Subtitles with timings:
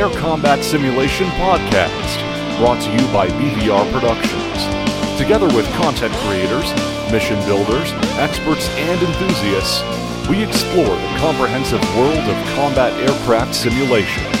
[0.00, 5.18] Air Combat Simulation Podcast, brought to you by BVR Productions.
[5.20, 6.72] Together with content creators,
[7.12, 9.82] mission builders, experts, and enthusiasts,
[10.26, 14.39] we explore the comprehensive world of combat aircraft simulation.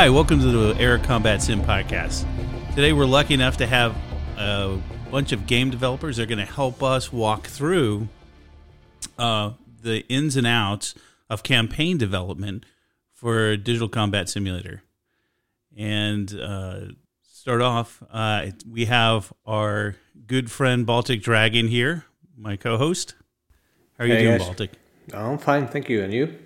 [0.00, 2.24] Hi, welcome to the Air Combat Sim podcast.
[2.74, 3.94] Today we're lucky enough to have
[4.38, 8.08] a bunch of game developers that are going to help us walk through
[9.18, 9.50] uh,
[9.82, 10.94] the ins and outs
[11.28, 12.64] of campaign development
[13.12, 14.82] for a Digital Combat Simulator.
[15.76, 16.80] And uh,
[17.22, 22.06] start off, uh, we have our good friend Baltic Dragon here,
[22.38, 23.16] my co-host.
[23.98, 24.46] How are you Hey, doing, guys.
[24.46, 24.70] Baltic?
[25.12, 26.02] I'm fine, thank you.
[26.02, 26.38] And you?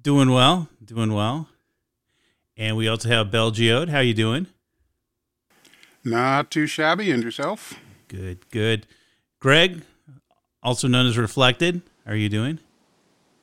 [0.00, 1.50] Doing well, doing well.
[2.56, 3.88] And we also have Bell Geode.
[3.88, 4.46] How you doing?
[6.04, 7.10] Not too shabby.
[7.10, 7.74] And yourself?
[8.08, 8.86] Good, good.
[9.40, 9.82] Greg,
[10.62, 11.82] also known as Reflected.
[12.06, 12.60] How are you doing?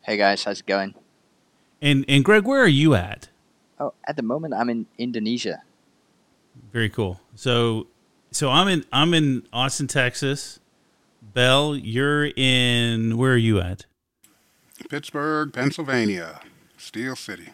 [0.03, 0.95] Hey guys, how's it going?
[1.81, 3.29] And and Greg, where are you at?
[3.79, 5.61] Oh, at the moment I'm in Indonesia.
[6.71, 7.19] Very cool.
[7.35, 7.87] So
[8.31, 10.59] so I'm in I'm in Austin, Texas.
[11.21, 13.85] Bell, you're in where are you at?
[14.89, 16.39] Pittsburgh, Pennsylvania,
[16.77, 17.49] Steel City.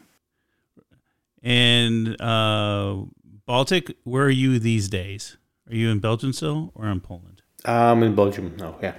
[1.44, 2.98] And uh
[3.46, 5.38] Baltic, where are you these days?
[5.70, 7.42] Are you in Belgium still or in Poland?
[7.66, 8.96] I'm in Belgium now, yeah.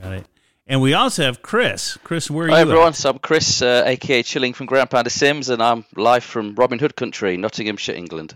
[0.00, 0.26] Got it.
[0.66, 1.96] And we also have Chris.
[2.04, 2.94] Chris, where are Hi you Hi, everyone, at?
[2.94, 6.78] so I'm Chris, uh, aka Chilling from Ground Pounder Sims, and I'm live from Robin
[6.78, 8.34] Hood country, Nottinghamshire, England.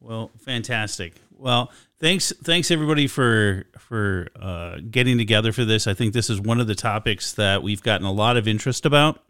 [0.00, 1.14] Well, fantastic.
[1.36, 1.70] Well,
[2.00, 5.86] thanks, thanks everybody for for uh, getting together for this.
[5.86, 8.86] I think this is one of the topics that we've gotten a lot of interest
[8.86, 9.22] about,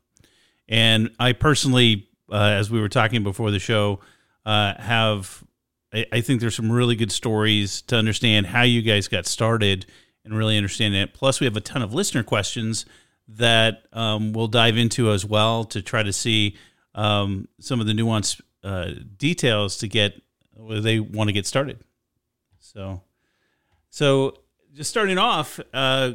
[0.68, 4.00] and I personally, uh, as we were talking before the show,
[4.44, 5.44] uh, have
[5.92, 9.86] I, I think there's some really good stories to understand how you guys got started
[10.24, 11.14] and really understand it.
[11.14, 12.84] Plus, we have a ton of listener questions
[13.28, 16.56] that um, we'll dive into as well to try to see
[16.94, 20.20] um, some of the nuanced uh, details to get
[20.54, 21.78] where they want to get started.
[22.58, 23.02] So,
[23.90, 24.34] so
[24.74, 26.12] just starting off, uh,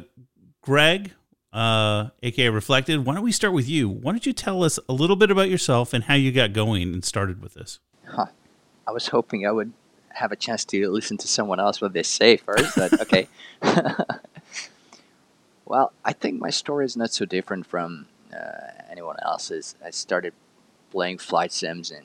[0.60, 1.12] Greg,
[1.54, 3.88] uh, aka Reflected, why don't we start with you?
[3.88, 6.82] Why don't you tell us a little bit about yourself and how you got going
[6.92, 7.78] and started with this?
[8.06, 8.26] Huh.
[8.86, 9.72] I was hoping I would
[10.10, 12.76] have a chance to listen to someone else what they say first.
[12.76, 13.28] But okay.
[15.64, 19.76] well, I think my story is not so different from uh, anyone else's.
[19.84, 20.34] I started
[20.90, 22.02] playing flight sims in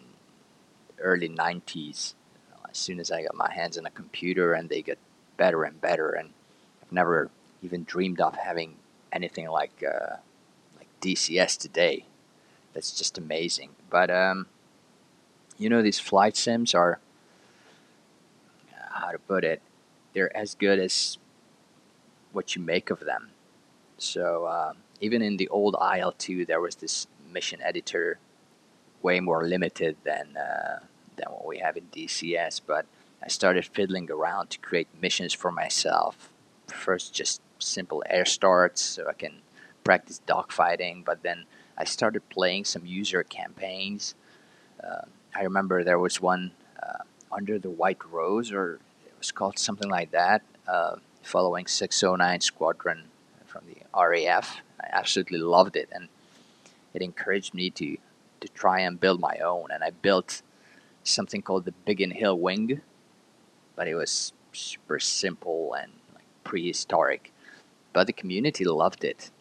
[0.99, 2.13] early '90s.
[2.69, 4.99] As soon as I got my hands on a computer, and they get
[5.37, 6.29] better and better, and
[6.83, 7.31] I've never
[7.63, 8.75] even dreamed of having
[9.11, 10.17] anything like uh,
[10.77, 12.05] like DCS today.
[12.73, 13.71] That's just amazing.
[13.89, 14.47] But um,
[15.57, 16.99] you know, these flight sims are
[18.91, 19.61] how to put it.
[20.13, 21.17] They're as good as
[22.31, 23.29] what you make of them.
[23.97, 28.19] So um, even in the old IL2, there was this mission editor,
[29.01, 30.79] way more limited than uh,
[31.15, 32.61] than what we have in DCS.
[32.65, 32.85] But
[33.23, 36.29] I started fiddling around to create missions for myself.
[36.67, 39.41] First, just simple air starts so I can
[39.83, 41.05] practice dogfighting.
[41.05, 41.45] But then
[41.77, 44.15] I started playing some user campaigns.
[44.83, 45.03] Uh,
[45.35, 49.89] I remember there was one uh, under the White Rose, or it was called something
[49.89, 53.03] like that, uh, following 609 Squadron
[53.45, 54.57] from the RAF.
[54.79, 56.07] I absolutely loved it, and
[56.93, 57.97] it encouraged me to
[58.41, 59.69] to try and build my own.
[59.69, 60.41] And I built
[61.03, 62.81] something called the Biggin Hill Wing,
[63.75, 67.33] but it was super simple and like prehistoric.
[67.93, 69.31] But the community loved it.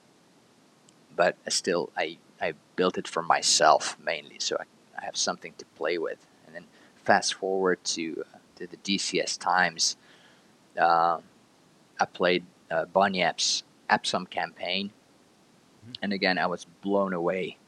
[1.14, 4.64] But still, I I built it for myself mainly, so I,
[5.00, 6.24] I have something to play with.
[6.46, 6.64] And then
[6.96, 9.96] fast forward to uh, to the DCS times,
[10.80, 11.18] uh,
[12.00, 14.92] I played uh, Bunyap's Epsom campaign,
[16.00, 17.58] and again I was blown away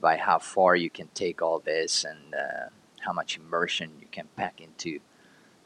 [0.00, 2.68] by how far you can take all this and uh,
[3.00, 5.00] how much immersion you can pack into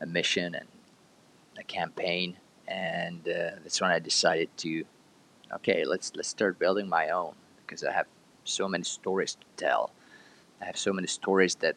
[0.01, 0.69] a mission and
[1.59, 2.37] a campaign.
[2.71, 4.85] And uh, that's when I decided to,
[5.55, 8.07] okay, let's let's start building my own because I have
[8.45, 9.91] so many stories to tell.
[10.63, 11.77] I have so many stories that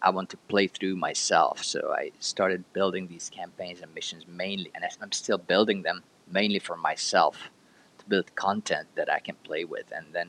[0.00, 1.64] I want to play through myself.
[1.64, 6.58] So I started building these campaigns and missions mainly, and I'm still building them mainly
[6.58, 7.50] for myself
[7.98, 9.86] to build content that I can play with.
[9.92, 10.28] And then,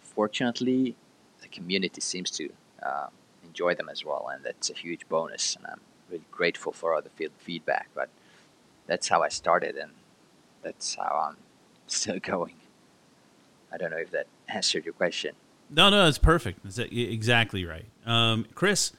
[0.00, 0.96] fortunately,
[1.42, 2.50] the community seems to
[2.82, 3.08] uh,
[3.44, 5.56] enjoy them as well, and that's a huge bonus.
[5.56, 5.80] And I'm
[6.10, 7.88] really grateful for all the feedback.
[7.94, 8.08] But
[8.86, 9.90] that's how I started, and
[10.62, 11.36] that's how I'm
[11.86, 12.54] still going.
[13.72, 15.34] I don't know if that answered your question.
[15.68, 16.60] No, no, that's perfect.
[16.62, 17.86] That's exactly right.
[18.04, 18.92] Um, Chris,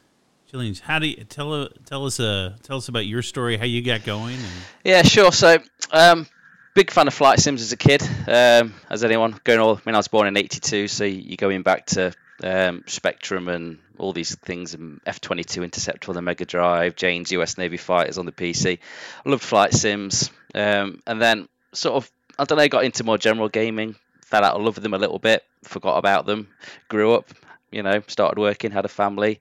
[0.51, 3.81] Chillings, how do you tell tell us uh tell us about your story, how you
[3.81, 4.35] got going?
[4.35, 4.51] And...
[4.83, 5.31] Yeah, sure.
[5.31, 5.59] So,
[5.91, 6.27] um,
[6.73, 8.01] big fan of flight sims as a kid.
[8.27, 11.63] Um, as anyone going all, I mean, I was born in '82, so you're going
[11.63, 12.13] back to
[12.43, 17.57] um, Spectrum and all these things, and F-22 Interceptor on the Mega Drive, Jane's US
[17.57, 18.79] Navy fighters on the PC.
[19.25, 23.17] I loved flight sims, um, and then sort of I don't know, got into more
[23.17, 26.47] general gaming, fell out of love with them a little bit, forgot about them,
[26.87, 27.29] grew up,
[27.71, 29.39] you know, started working, had a family,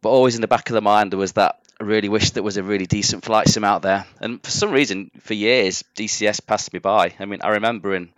[0.00, 2.42] but always in the back of the mind there was that I really wish there
[2.42, 4.06] was a really decent flight sim out there.
[4.20, 7.14] And for some reason, for years, DCS passed me by.
[7.18, 8.10] I mean, I remember in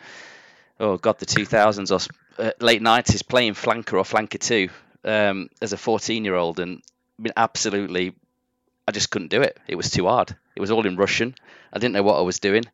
[0.79, 4.69] oh god, the 2000s or uh, late 90s playing Flanker or Flanker 2
[5.05, 6.83] um, as a 14 year old, and
[7.19, 8.15] I mean, absolutely,
[8.87, 9.59] I just couldn't do it.
[9.67, 10.37] It was too hard.
[10.57, 11.35] It was all in Russian.
[11.73, 12.65] I didn't know what I was doing.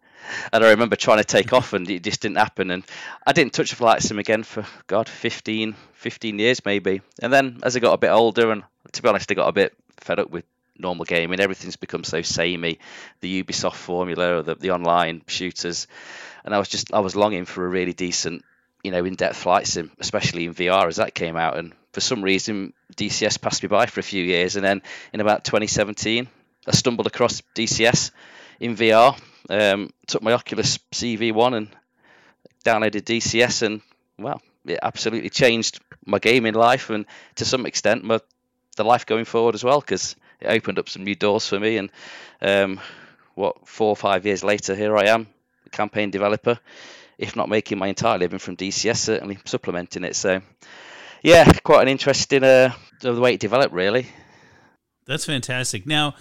[0.53, 2.71] And I remember trying to take off and it just didn't happen.
[2.71, 2.85] And
[3.27, 7.01] I didn't touch a flight sim again for, God, 15, 15 years maybe.
[7.23, 8.63] And then as I got a bit older, and
[8.93, 10.45] to be honest, I got a bit fed up with
[10.79, 11.41] normal gaming.
[11.41, 12.79] Everything's become so samey,
[13.21, 15.87] the Ubisoft formula, the, the online shooters.
[16.45, 18.45] And I was just, I was longing for a really decent,
[18.83, 21.57] you know, in-depth flight sim, especially in VR as that came out.
[21.57, 24.57] And for some reason, DCS passed me by for a few years.
[24.57, 24.83] And then
[25.13, 26.29] in about 2017,
[26.67, 28.11] I stumbled across DCS
[28.59, 29.19] in VR
[29.51, 31.69] um, took my Oculus CV1 and
[32.65, 33.81] downloaded DCS, and
[34.19, 37.05] well, it absolutely changed my gaming life and
[37.35, 38.21] to some extent my
[38.77, 41.77] the life going forward as well because it opened up some new doors for me.
[41.77, 41.91] And
[42.41, 42.81] um,
[43.35, 45.27] what four or five years later, here I am,
[45.73, 46.59] campaign developer.
[47.21, 50.17] If not making my entire living from DCS, certainly supplementing it.
[50.17, 50.41] So,
[51.23, 52.73] yeah, quite an interesting uh,
[53.03, 54.07] the way it developed, really.
[55.07, 55.87] That's fantastic.
[55.87, 56.15] Now,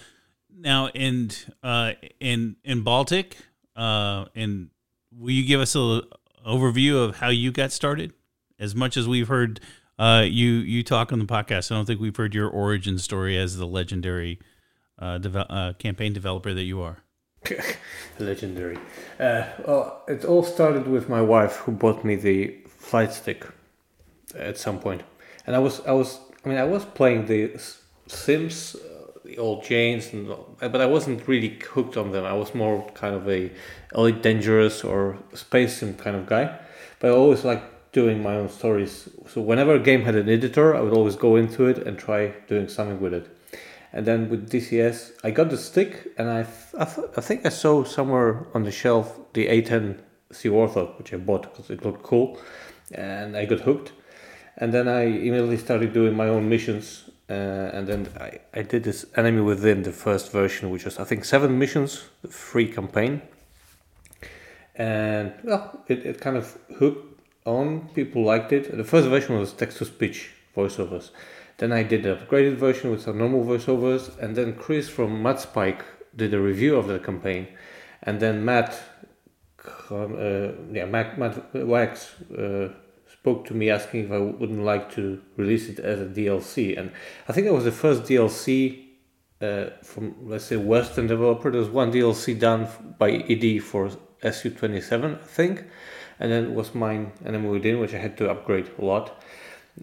[0.54, 1.30] now in
[1.62, 3.38] uh, in in Baltic,
[3.74, 4.68] uh, and
[5.10, 6.02] will you give us a
[6.46, 8.12] overview of how you got started?
[8.58, 9.60] As much as we've heard
[9.98, 13.38] uh, you you talk on the podcast, I don't think we've heard your origin story
[13.38, 14.38] as the legendary
[14.98, 16.98] uh, uh, campaign developer that you are.
[18.18, 18.78] legendary.
[19.18, 23.46] Uh, well, it all started with my wife, who bought me the flight stick
[24.34, 25.02] at some point,
[25.46, 27.60] and I was I was I mean I was playing the
[28.06, 28.76] Sims
[29.30, 30.28] the old Janes, and
[30.58, 32.24] but I wasn't really hooked on them.
[32.24, 33.50] I was more kind of a
[33.94, 36.58] Elite Dangerous or Space Sim kind of guy.
[36.98, 39.08] But I always liked doing my own stories.
[39.28, 42.34] So whenever a game had an editor, I would always go into it and try
[42.48, 43.26] doing something with it.
[43.92, 46.46] And then with DCS, I got the stick, and I
[46.78, 50.00] I, th- I think I saw somewhere on the shelf the A10
[50.32, 52.38] Sea Warthog, which I bought because it looked cool,
[52.92, 53.92] and I got hooked.
[54.56, 58.82] And then I immediately started doing my own missions uh, and then I, I did
[58.82, 63.22] this enemy within the first version, which was I think seven missions, the free campaign,
[64.74, 67.88] and well, it, it kind of hooked on.
[67.94, 68.76] People liked it.
[68.76, 71.10] The first version was text to speech voiceovers.
[71.60, 75.82] Then I did the upgraded version with some normal voiceovers, and then Chris from Mudspike
[76.16, 77.48] did a review of the campaign,
[78.02, 78.80] and then Matt,
[79.90, 82.14] uh, yeah, Matt, Matt Wax.
[82.32, 82.70] Uh,
[83.12, 86.92] spoke to me asking if I wouldn't like to release it as a DLC, and
[87.28, 88.86] I think that was the first DLC
[89.42, 91.50] uh, from let's say Western developer.
[91.50, 93.90] There was one DLC done by ED for
[94.22, 95.66] SU27, I think,
[96.18, 98.82] and then it was mine, and then moved in, which I had to upgrade a
[98.82, 99.22] lot.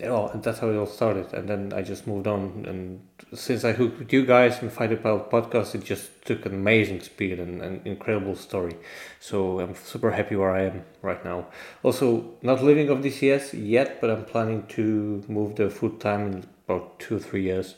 [0.03, 1.33] Oh, and that's how it all started.
[1.33, 2.65] And then I just moved on.
[2.67, 6.53] And since I hooked with you guys and Fighter Pilot podcast, it just took an
[6.53, 8.75] amazing speed and an incredible story.
[9.19, 11.47] So I'm super happy where I am right now.
[11.83, 16.43] Also, not living off DCS yet, but I'm planning to move there full time in
[16.65, 17.75] about two or three years.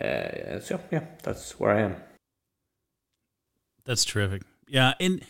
[0.00, 1.96] Uh, so yeah, that's where I am.
[3.84, 4.42] That's terrific.
[4.68, 5.22] Yeah, and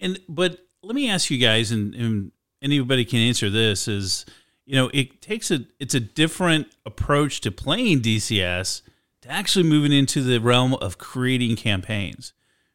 [0.00, 2.32] and but let me ask you guys, and, and
[2.62, 4.26] anybody can answer this is
[4.68, 8.82] you know, it takes a it's a different approach to playing DCS
[9.22, 12.34] to actually moving into the realm of creating campaigns.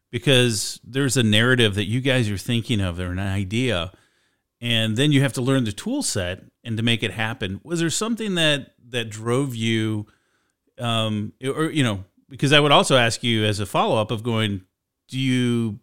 [0.09, 3.91] Because there's a narrative that you guys are thinking of or an idea
[4.59, 7.61] and then you have to learn the tool set and to make it happen.
[7.63, 10.07] Was there something that that drove you
[10.79, 14.63] um or you know because i would also ask you as a follow-up of going
[15.07, 15.79] do you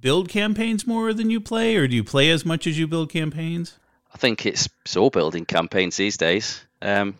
[0.00, 3.10] build campaigns more than you play or do you play as much as you build
[3.10, 3.78] campaigns
[4.14, 6.62] I think it's, all building campaigns these days.
[6.80, 7.16] Um,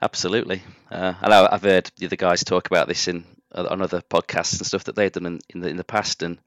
[0.00, 0.62] absolutely.
[0.90, 4.58] Uh, I know I've heard the other guys talk about this in on other podcasts
[4.58, 6.38] and stuff that they've done in, in the in the past, and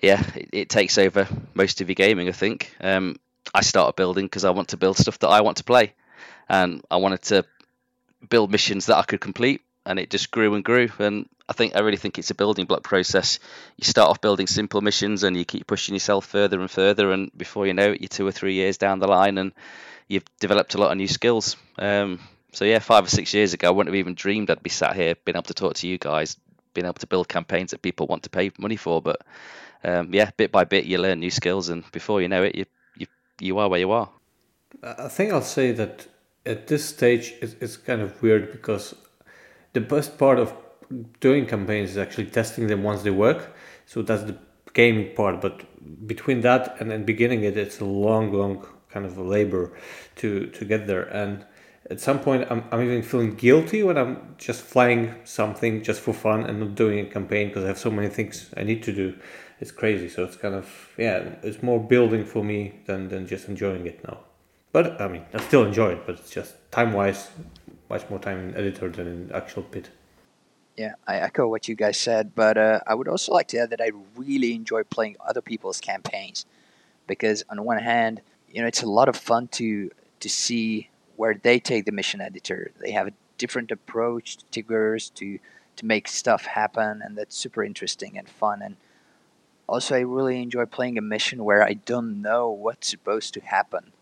[0.00, 2.28] yeah, it, it takes over most of your gaming.
[2.28, 2.74] I think.
[2.80, 3.20] Um,
[3.54, 5.94] I started building because I want to build stuff that I want to play,
[6.48, 7.44] and I wanted to
[8.28, 9.62] build missions that I could complete.
[9.90, 10.88] And it just grew and grew.
[10.98, 13.40] And I think I really think it's a building block process.
[13.76, 17.30] You start off building simple missions, and you keep pushing yourself further and further, and
[17.36, 19.52] before you know it, you're two or three years down the line, and
[20.08, 21.56] you've developed a lot of new skills.
[21.78, 22.20] Um,
[22.52, 24.94] so yeah, five or six years ago, I wouldn't have even dreamed I'd be sat
[24.94, 26.36] here, being able to talk to you guys,
[26.72, 29.02] being able to build campaigns that people want to pay money for.
[29.02, 29.22] But
[29.82, 32.66] um, yeah, bit by bit, you learn new skills, and before you know it, you
[32.96, 33.06] you
[33.40, 34.08] you are where you are.
[34.82, 36.06] I think I'll say that
[36.46, 38.94] at this stage, it's, it's kind of weird because
[39.72, 40.54] the best part of
[41.20, 43.54] doing campaigns is actually testing them once they work.
[43.86, 44.36] So that's the
[44.72, 45.40] gaming part.
[45.40, 45.64] But
[46.06, 49.72] between that and then beginning it, it's a long, long kind of labor
[50.16, 51.02] to to get there.
[51.02, 51.44] And
[51.90, 56.12] at some point, I'm, I'm even feeling guilty when I'm just flying something just for
[56.12, 58.92] fun and not doing a campaign because I have so many things I need to
[58.92, 59.16] do.
[59.60, 60.08] It's crazy.
[60.08, 64.02] So it's kind of yeah, it's more building for me than than just enjoying it
[64.04, 64.18] now.
[64.72, 67.28] But I mean, I still enjoy it, but it's just time wise,
[67.90, 69.90] much more time in editor than in actual pit.
[70.76, 73.70] Yeah, I echo what you guys said, but uh, I would also like to add
[73.70, 76.46] that I really enjoy playing other people's campaigns
[77.06, 81.34] because, on one hand, you know, it's a lot of fun to to see where
[81.34, 82.70] they take the mission editor.
[82.80, 85.38] They have a different approach to triggers to
[85.76, 88.62] to make stuff happen, and that's super interesting and fun.
[88.62, 88.76] And
[89.66, 93.92] also, I really enjoy playing a mission where I don't know what's supposed to happen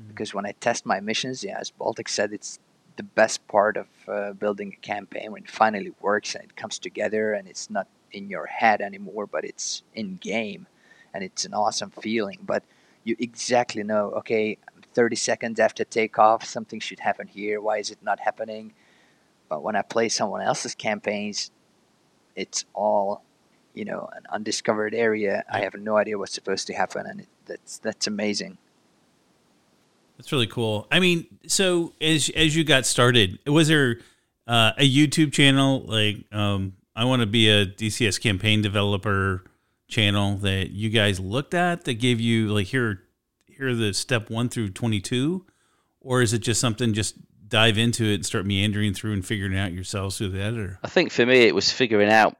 [0.00, 0.08] mm-hmm.
[0.08, 2.58] because when I test my missions, yeah, as Baltic said, it's
[2.96, 6.78] the best part of uh, building a campaign when it finally works and it comes
[6.78, 10.66] together and it's not in your head anymore, but it's in game,
[11.12, 12.38] and it's an awesome feeling.
[12.42, 12.64] But
[13.04, 14.58] you exactly know, okay,
[14.94, 17.60] 30 seconds after takeoff, something should happen here.
[17.60, 18.72] Why is it not happening?
[19.48, 21.50] But when I play someone else's campaigns,
[22.34, 23.22] it's all,
[23.74, 25.44] you know, an undiscovered area.
[25.52, 28.58] I have no idea what's supposed to happen, and it, that's that's amazing.
[30.16, 30.86] That's really cool.
[30.90, 33.98] I mean, so as as you got started, was there
[34.46, 39.44] uh, a YouTube channel like um, I want to be a DCS campaign developer
[39.88, 43.02] channel that you guys looked at that gave you like here
[43.46, 45.44] here the step one through twenty two,
[46.00, 47.16] or is it just something just
[47.48, 50.78] dive into it and start meandering through and figuring out yourselves through the editor?
[50.82, 52.36] I think for me it was figuring out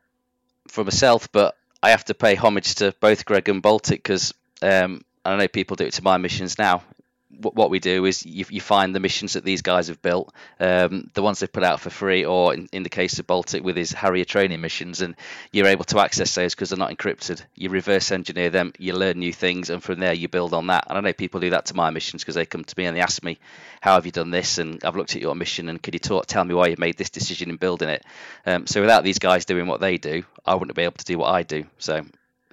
[0.69, 5.03] for myself, but I have to pay homage to both Greg and Baltic because um,
[5.25, 6.83] I know people do it to my missions now
[7.29, 11.11] what we do is you, you, find the missions that these guys have built, um,
[11.15, 13.77] the ones they've put out for free, or in, in, the case of Baltic with
[13.77, 15.17] his Harrier training missions, and
[15.53, 17.43] you're able to access those because they're not encrypted.
[17.55, 20.87] You reverse engineer them, you learn new things, and from there you build on that.
[20.89, 22.97] And I know people do that to my missions because they come to me and
[22.97, 23.39] they ask me,
[23.81, 26.27] "How have you done this?" And I've looked at your mission, and could you talk,
[26.27, 28.05] tell me why you made this decision in building it?
[28.47, 31.19] Um, so without these guys doing what they do, I wouldn't be able to do
[31.19, 31.65] what I do.
[31.79, 32.05] So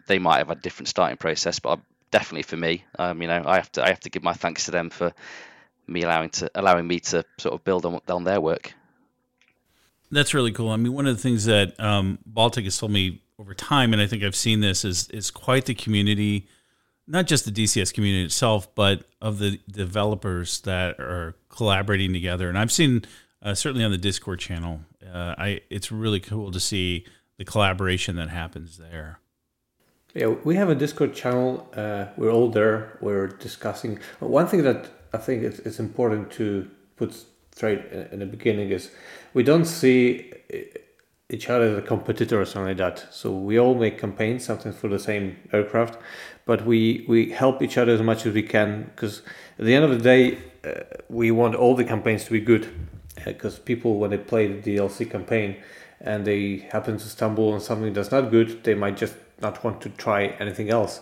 [0.08, 1.80] they might have a different starting process, but
[2.14, 2.86] definitely for me.
[3.00, 5.12] Um, you know, I have to I have to give my thanks to them for
[5.88, 8.74] me allowing to allowing me to sort of build on on their work.
[10.12, 10.70] That's really cool.
[10.70, 14.02] I mean, one of the things that um, Baltic has told me over time, and
[14.02, 16.48] I think I've seen this, is is quite the community,
[17.08, 22.48] not just the DCS community itself, but of the developers that are collaborating together.
[22.48, 23.06] And I've seen
[23.42, 27.06] uh, certainly on the Discord channel, uh, I it's really cool to see
[27.38, 29.20] the collaboration that happens there.
[30.14, 31.68] Yeah, we have a Discord channel.
[31.76, 32.98] Uh, we're all there.
[33.02, 34.00] We're discussing.
[34.20, 37.16] One thing that I think it's, it's important to put
[37.52, 38.92] straight in the beginning is
[39.34, 40.32] we don't see
[41.30, 43.08] each other as a competitor or something like that.
[43.12, 45.98] So we all make campaigns, sometimes for the same aircraft,
[46.46, 49.24] but we, we help each other as much as we can because
[49.58, 52.68] at the end of the day, uh, we want all the campaigns to be good
[53.26, 55.58] because uh, people, when they play the DLC campaign
[56.00, 59.82] and they happen to stumble on something that's not good, they might just not want
[59.82, 61.02] to try anything else.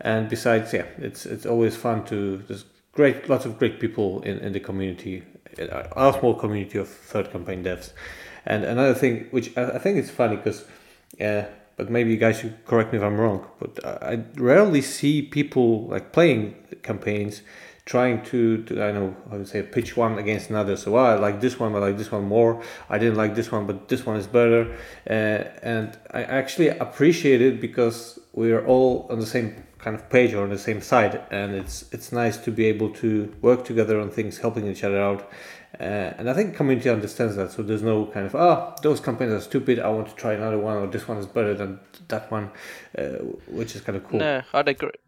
[0.00, 4.38] And besides, yeah, it's it's always fun to there's great lots of great people in,
[4.38, 5.22] in the community,
[5.92, 7.92] our small community of third campaign devs.
[8.44, 10.64] And another thing, which I, I think is funny because,
[11.20, 11.44] uh,
[11.76, 15.86] but maybe you guys should correct me if I'm wrong, but I rarely see people
[15.88, 17.42] like playing campaigns
[17.84, 20.76] trying to, to I know I would say pitch one against another.
[20.76, 22.62] So well, I like this one, but I like this one more.
[22.88, 24.76] I didn't like this one, but this one is better.
[25.08, 25.12] Uh,
[25.62, 30.32] and I actually appreciate it because we are all on the same kind of page
[30.32, 34.00] or on the same side, and it's it's nice to be able to work together
[34.00, 35.28] on things, helping each other out.
[35.80, 39.34] Uh, and I think community understands that, so there's no kind of ah those companies
[39.34, 39.80] are stupid.
[39.80, 42.50] I want to try another one, or this one is better than that one,
[42.96, 43.02] uh,
[43.48, 44.20] which is kind of cool.
[44.20, 45.01] No, I'd agree.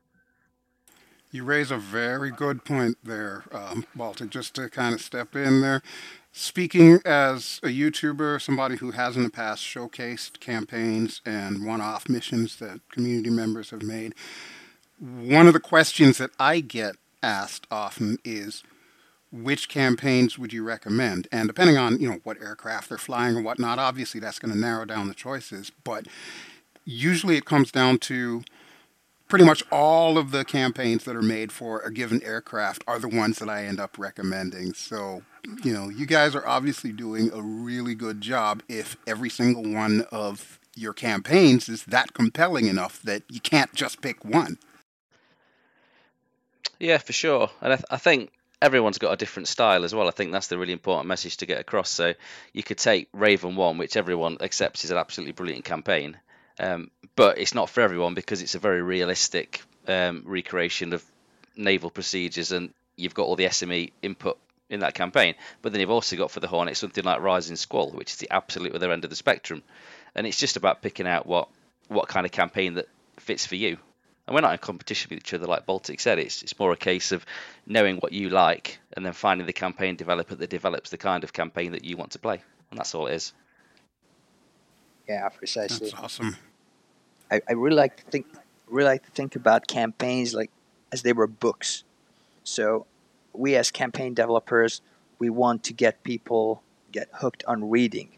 [1.35, 5.63] You raise a very good point there, um, Baltic, just to kind of step in
[5.63, 5.83] there.
[6.31, 12.09] Speaking as a YouTuber, somebody who has in the past showcased campaigns and one off
[12.09, 14.15] missions that community members have made,
[15.01, 18.63] one of the questions that I get asked often is
[19.33, 21.27] which campaigns would you recommend?
[21.33, 24.61] And depending on you know what aircraft they're flying or whatnot, obviously that's going to
[24.61, 25.73] narrow down the choices.
[25.83, 26.07] But
[26.85, 28.45] usually it comes down to
[29.35, 33.09] pretty much all of the campaigns that are made for a given aircraft are the
[33.09, 34.75] ones that I end up recommending.
[34.75, 35.23] So,
[35.65, 40.03] you know, you guys are obviously doing a really good job if every single one
[40.13, 44.57] of your campaigns is that compelling enough that you can't just pick one.
[46.79, 47.51] Yeah, for sure.
[47.61, 48.31] And I, th- I think
[48.63, 50.07] everyone's got a different style as well.
[50.07, 51.91] I think that's the really important message to get across.
[51.91, 52.15] So
[52.53, 56.19] you could take Raven One, which everyone accepts is an absolutely brilliant campaign,
[56.59, 61.05] um, but it's not for everyone because it's a very realistic um, recreation of
[61.57, 64.39] naval procedures, and you've got all the SME input
[64.71, 65.35] in that campaign.
[65.63, 68.31] But then you've also got for the Hornet something like Rising Squall, which is the
[68.31, 69.63] absolute other end of the spectrum,
[70.15, 71.49] and it's just about picking out what
[71.89, 73.77] what kind of campaign that fits for you.
[74.27, 76.19] And we're not in competition with each other, like Baltic said.
[76.19, 77.27] It's it's more a case of
[77.67, 81.33] knowing what you like and then finding the campaign developer that develops the kind of
[81.33, 83.33] campaign that you want to play, and that's all it is.
[85.09, 85.91] Yeah, precisely.
[85.91, 86.37] That's awesome.
[87.31, 88.27] I, I really like to think
[88.67, 90.51] really like to think about campaigns like
[90.93, 91.85] as they were books.
[92.45, 92.87] So
[93.33, 94.81] we as campaign developers,
[95.19, 98.11] we want to get people get hooked on reading.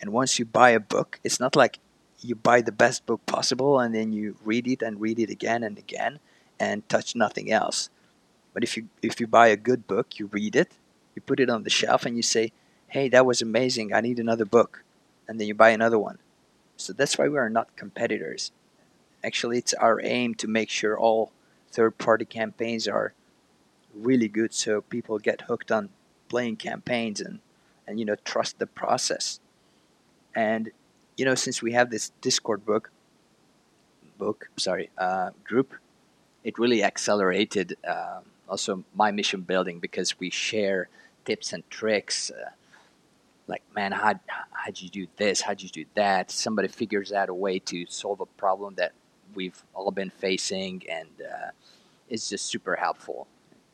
[0.00, 1.78] And once you buy a book, it's not like
[2.20, 5.62] you buy the best book possible and then you read it and read it again
[5.62, 6.18] and again
[6.58, 7.90] and touch nothing else.
[8.52, 10.72] But if you if you buy a good book, you read it,
[11.14, 12.52] you put it on the shelf and you say,
[12.88, 13.92] "Hey, that was amazing.
[13.92, 14.82] I need another book."
[15.28, 16.18] And then you buy another one.
[16.76, 18.52] So that's why we are not competitors.
[19.24, 21.32] Actually, it's our aim to make sure all
[21.70, 23.12] third party campaigns are
[23.94, 25.88] really good so people get hooked on
[26.28, 27.40] playing campaigns and,
[27.86, 29.40] and you know trust the process.
[30.34, 30.70] And
[31.16, 32.90] you know since we have this Discord book
[34.18, 35.74] book sorry uh, group,
[36.44, 40.88] it really accelerated uh, also my mission building because we share
[41.24, 42.30] tips and tricks.
[42.30, 42.50] Uh,
[43.46, 44.14] like man how
[44.66, 45.40] how'd you do this?
[45.40, 46.30] How'd you do that?
[46.30, 48.92] Somebody figures out a way to solve a problem that
[49.34, 51.50] we've all been facing and uh,
[52.08, 53.26] it's just super helpful.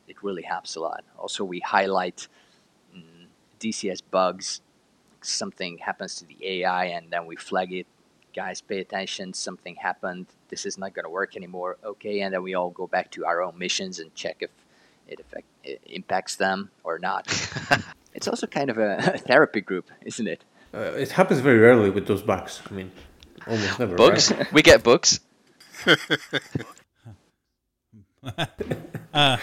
[0.07, 1.03] It really helps a lot.
[1.17, 2.27] Also we highlight
[2.95, 3.25] mm,
[3.59, 4.61] dcs bugs.
[5.21, 7.87] Something happens to the ai and then we flag it.
[8.35, 9.33] Guys pay attention.
[9.33, 10.27] Something happened.
[10.49, 11.77] This is not going to work anymore.
[11.83, 14.51] Okay and then we all go back to our own missions and check if
[15.07, 17.27] it affect it impacts them or not
[18.13, 20.43] It's also kind of a, therapy group, isn't it?
[20.73, 22.61] Uh, it happens very rarely with those bugs.
[22.69, 22.91] I mean,
[23.47, 23.95] almost never.
[23.95, 24.31] Bugs?
[24.31, 24.51] Right?
[24.51, 25.19] we get bugs.
[29.13, 29.37] uh,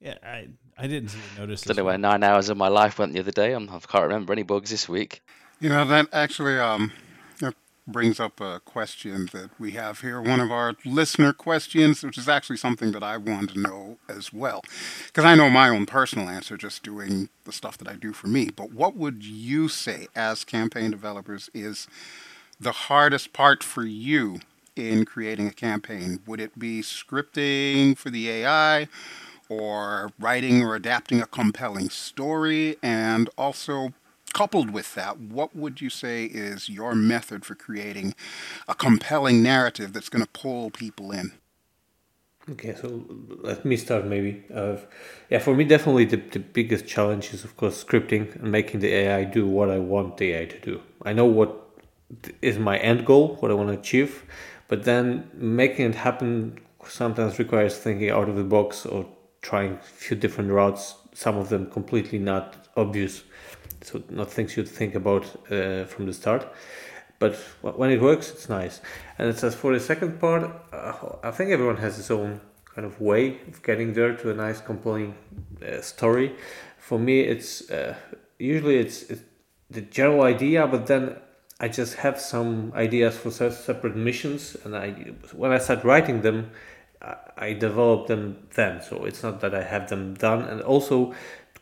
[0.00, 1.62] yeah, I I didn't notice.
[1.62, 3.52] Don't know where nine hours of my life went the other day.
[3.52, 5.22] I'm, I can't remember any bugs this week.
[5.60, 6.92] You know that actually um,
[7.92, 12.28] brings up a question that we have here, one of our listener questions, which is
[12.28, 14.62] actually something that I want to know as well.
[15.06, 18.26] Because I know my own personal answer just doing the stuff that I do for
[18.28, 18.50] me.
[18.54, 21.86] But what would you say as campaign developers is
[22.58, 24.40] the hardest part for you
[24.76, 26.20] in creating a campaign?
[26.26, 28.88] Would it be scripting for the AI?
[29.48, 33.92] Or writing or adapting a compelling story, and also
[34.32, 38.14] coupled with that, what would you say is your method for creating
[38.68, 41.32] a compelling narrative that's going to pull people in?
[42.50, 43.04] Okay, so
[43.42, 44.42] let me start maybe.
[44.52, 44.76] Uh,
[45.28, 48.92] yeah, for me, definitely the, the biggest challenge is, of course, scripting and making the
[48.92, 50.80] AI do what I want the AI to do.
[51.04, 51.54] I know what
[52.42, 54.24] is my end goal, what I want to achieve,
[54.68, 59.06] but then making it happen sometimes requires thinking out of the box or
[59.42, 63.22] trying a few different routes, some of them completely not obvious
[63.82, 66.46] so not things you'd think about uh, from the start.
[67.18, 68.80] But when it works it's nice.
[69.18, 72.40] And it says for the second part uh, i think everyone has his own
[72.74, 75.14] kind of way of getting there to a nice compelling
[75.66, 76.34] uh, story.
[76.78, 77.94] For me it's uh,
[78.38, 79.22] usually it's, it's,
[79.70, 81.14] the general idea but then
[81.60, 84.90] i just have some ideas for separate missions and i
[85.32, 86.50] when i start writing them
[87.36, 88.82] I develop them then.
[88.82, 90.42] So it's not that i have them done.
[90.42, 91.14] And also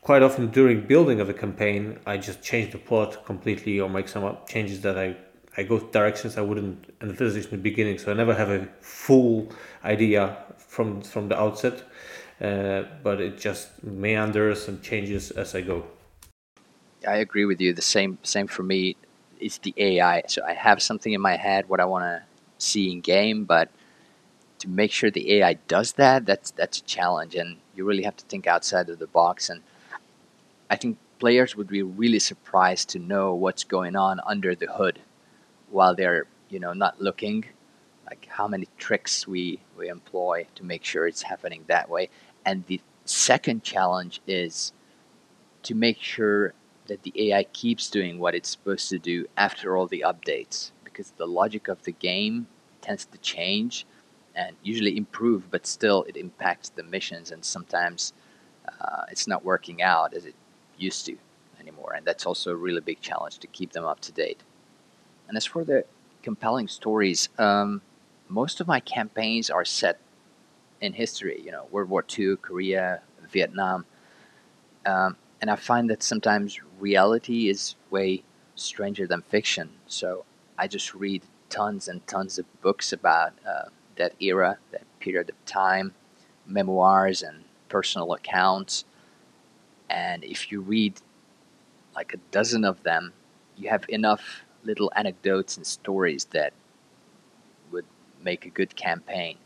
[0.09, 4.09] quite often during building of a campaign, I just change the plot completely or make
[4.09, 5.14] some changes that I,
[5.59, 7.99] I go directions I wouldn't envisage in the beginning.
[7.99, 9.53] So I never have a full
[9.85, 11.77] idea from from the outset,
[12.40, 15.85] uh, but it just meanders and changes as I go.
[17.07, 17.75] I agree with you.
[17.75, 18.97] The same same for me.
[19.38, 20.23] It's the AI.
[20.27, 22.23] So I have something in my head what I want to
[22.57, 23.68] see in game, but
[24.61, 28.16] to make sure the AI does that, that's that's a challenge, and you really have
[28.16, 29.61] to think outside of the box and
[30.70, 35.00] I think players would be really surprised to know what's going on under the hood
[35.70, 37.44] while they're you know not looking.
[38.09, 42.09] Like how many tricks we we employ to make sure it's happening that way.
[42.44, 44.72] And the second challenge is
[45.62, 46.54] to make sure
[46.87, 51.12] that the AI keeps doing what it's supposed to do after all the updates because
[51.12, 52.46] the logic of the game
[52.81, 53.87] tends to change
[54.35, 58.12] and usually improve, but still it impacts the missions and sometimes
[58.81, 60.35] uh, it's not working out as it
[60.79, 61.17] used to
[61.61, 61.95] anymore.
[61.95, 64.43] And that's also a really big challenge to keep them up to date.
[65.29, 65.85] And as for the
[66.23, 67.83] compelling stories, um,
[68.29, 69.99] most of my campaigns are set
[70.81, 73.85] in history, you know, World War II, Korea, Vietnam.
[74.87, 78.23] Um, and I find that sometimes reality is way
[78.55, 79.71] stranger than fiction.
[79.87, 80.25] So
[80.57, 85.45] I just read tons and tons of books about uh, that era, that period of
[85.47, 85.95] time,
[86.47, 88.85] memoirs and personal accounts.
[89.90, 91.01] And if you read
[91.94, 93.12] like a dozen of them,
[93.57, 96.53] you have enough little anecdotes and stories that
[97.72, 97.87] would
[98.22, 99.37] make a good campaign.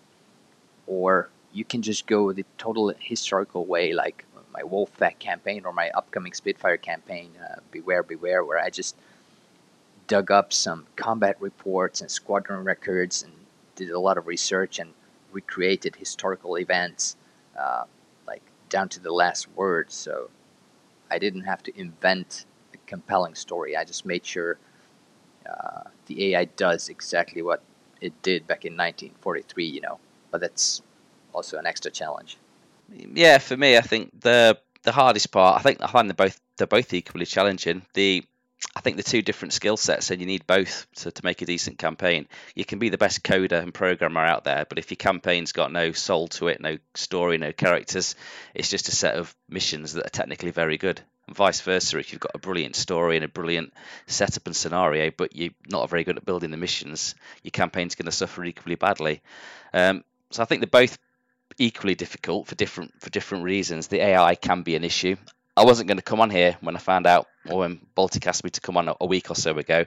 [0.86, 5.90] Or you can just go the total historical way, like my Wolfpack campaign or my
[5.90, 8.96] upcoming Spitfire campaign, uh, Beware, Beware, where I just
[10.06, 13.32] dug up some combat reports and squadron records and
[13.76, 14.92] did a lot of research and
[15.32, 17.16] recreated historical events,
[17.58, 17.84] uh,
[18.72, 19.92] down to the last word.
[19.92, 20.30] So
[21.10, 23.76] I didn't have to invent a compelling story.
[23.76, 24.58] I just made sure
[25.48, 27.62] uh, the AI does exactly what
[28.00, 30.00] it did back in 1943, you know.
[30.32, 30.82] But that's
[31.32, 32.38] also an extra challenge.
[33.14, 35.60] Yeah, for me, I think the the hardest part.
[35.60, 37.82] I think I find they're both they're both equally challenging.
[37.94, 38.24] The
[38.74, 41.46] I think the two different skill sets, and you need both to, to make a
[41.46, 42.26] decent campaign.
[42.54, 45.72] You can be the best coder and programmer out there, but if your campaign's got
[45.72, 48.14] no soul to it, no story, no characters,
[48.54, 51.00] it's just a set of missions that are technically very good.
[51.26, 53.72] And vice versa, if you've got a brilliant story and a brilliant
[54.06, 58.06] setup and scenario, but you're not very good at building the missions, your campaign's going
[58.06, 59.22] to suffer equally badly.
[59.74, 60.98] Um, so I think they're both
[61.58, 63.88] equally difficult for different for different reasons.
[63.88, 65.16] The AI can be an issue.
[65.56, 68.42] I wasn't going to come on here when I found out, or when Baltic asked
[68.42, 69.84] me to come on a, week or so ago,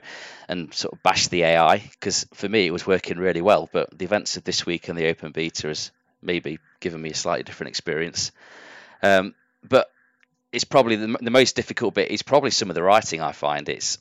[0.48, 3.68] and sort of bash the AI because for me it was working really well.
[3.72, 5.90] But the events of this week and the open beta has
[6.22, 8.30] maybe given me a slightly different experience.
[9.02, 9.34] Um,
[9.68, 9.90] but
[10.52, 13.68] it's probably the, the most difficult bit is probably some of the writing I find.
[13.68, 13.98] It's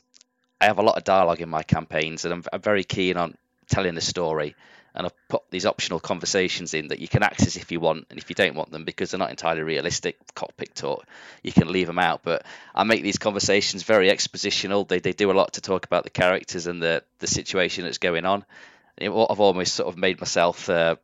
[0.61, 3.35] I have a lot of dialogue in my campaigns, and I'm, I'm very keen on
[3.67, 4.55] telling the story
[4.95, 8.17] and I've put these optional conversations in that you can access if you want, and
[8.17, 11.05] if you don't want them because they're not entirely realistic cockpit talk,
[11.43, 12.21] you can leave them out.
[12.23, 14.87] But I make these conversations very expositional.
[14.87, 17.97] They they do a lot to talk about the characters and the the situation that's
[17.97, 18.45] going on.
[18.99, 20.95] I've almost sort of made myself uh,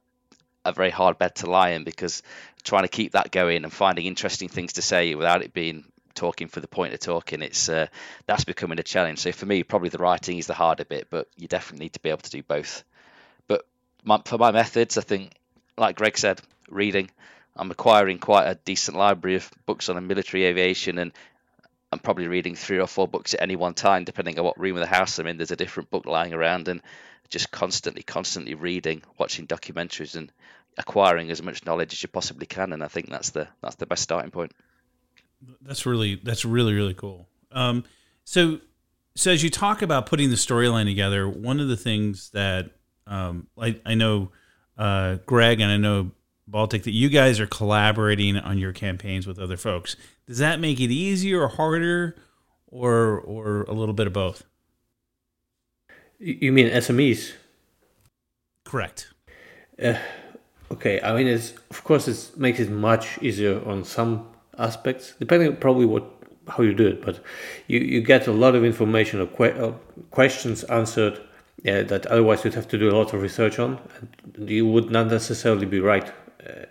[0.63, 2.23] a very hard bed to lie in because
[2.63, 6.47] trying to keep that going and finding interesting things to say without it being talking
[6.47, 7.87] for the point of talking it's uh,
[8.27, 11.27] that's becoming a challenge so for me probably the writing is the harder bit but
[11.37, 12.83] you definitely need to be able to do both
[14.03, 15.33] my, for my methods, I think,
[15.77, 17.09] like Greg said, reading.
[17.55, 21.11] I'm acquiring quite a decent library of books on military aviation, and
[21.91, 24.77] I'm probably reading three or four books at any one time, depending on what room
[24.77, 25.37] of the house I'm in.
[25.37, 26.81] There's a different book lying around, and
[27.29, 30.31] just constantly, constantly reading, watching documentaries, and
[30.77, 32.71] acquiring as much knowledge as you possibly can.
[32.73, 34.53] And I think that's the that's the best starting point.
[35.61, 37.27] That's really that's really really cool.
[37.51, 37.83] Um,
[38.23, 38.59] so
[39.15, 42.71] so as you talk about putting the storyline together, one of the things that
[43.11, 44.31] um, I, I know
[44.77, 46.11] uh, Greg and I know
[46.47, 49.95] Baltic that you guys are collaborating on your campaigns with other folks.
[50.27, 52.15] Does that make it easier or harder,
[52.67, 54.43] or or a little bit of both?
[56.19, 57.33] You mean SMEs?
[58.65, 59.13] Correct.
[59.81, 59.97] Uh,
[60.71, 65.55] okay, I mean, it's of course it makes it much easier on some aspects, depending
[65.57, 66.05] probably what
[66.47, 67.03] how you do it.
[67.03, 67.19] But
[67.67, 69.71] you, you get a lot of information or que- uh,
[70.11, 71.19] questions answered
[71.63, 73.79] yeah, that otherwise you'd have to do a lot of research on,
[74.35, 76.11] and you would not necessarily be right
[76.47, 76.65] uh,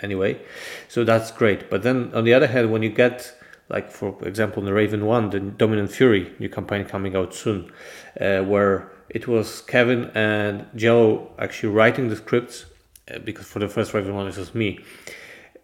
[0.00, 0.40] anyway.
[0.88, 1.70] So that's great.
[1.70, 3.34] But then on the other hand, when you get
[3.70, 7.72] like for example in the Raven One, the Dominant Fury new campaign coming out soon,
[8.20, 12.66] uh, where it was Kevin and Joe actually writing the scripts
[13.12, 14.80] uh, because for the first Raven One it was me.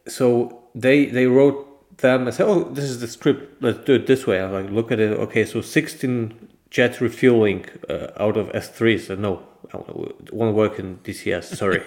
[0.09, 1.67] So they they wrote
[1.99, 3.63] them and said, "Oh, this is the script.
[3.63, 5.13] Let's do it this way." I'm like, "Look at it.
[5.19, 9.01] Okay, so 16 jet refueling uh, out of S3.
[9.01, 11.57] So no, it won't work in DCS.
[11.57, 11.83] Sorry.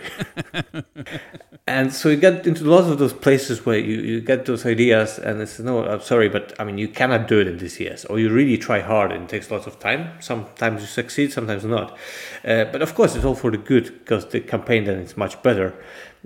[1.67, 5.17] and so you get into lots of those places where you, you get those ideas,
[5.17, 8.19] and it's no, I'm sorry, but I mean you cannot do it in DCS, or
[8.19, 10.11] you really try hard and it takes lots of time.
[10.19, 11.97] Sometimes you succeed, sometimes not.
[12.45, 15.41] Uh, but of course, it's all for the good because the campaign then is much
[15.41, 15.73] better.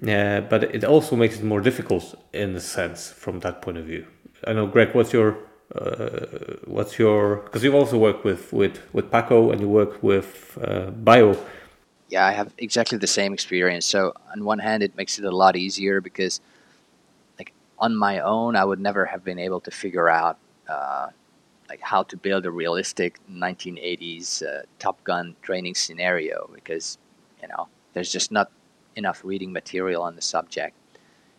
[0.01, 3.85] Uh, but it also makes it more difficult in a sense from that point of
[3.85, 4.05] view.
[4.45, 5.35] I know, Greg, what's your uh,
[6.65, 10.91] what's your because you've also worked with with with Paco and you work with uh,
[10.91, 11.37] Bio.
[12.09, 13.85] Yeah, I have exactly the same experience.
[13.85, 16.39] So on one hand, it makes it a lot easier because
[17.37, 20.37] like on my own, I would never have been able to figure out
[20.69, 21.09] uh,
[21.69, 26.97] like how to build a realistic 1980s uh, Top Gun training scenario because
[27.41, 28.51] you know there's just not
[28.95, 30.75] enough reading material on the subject.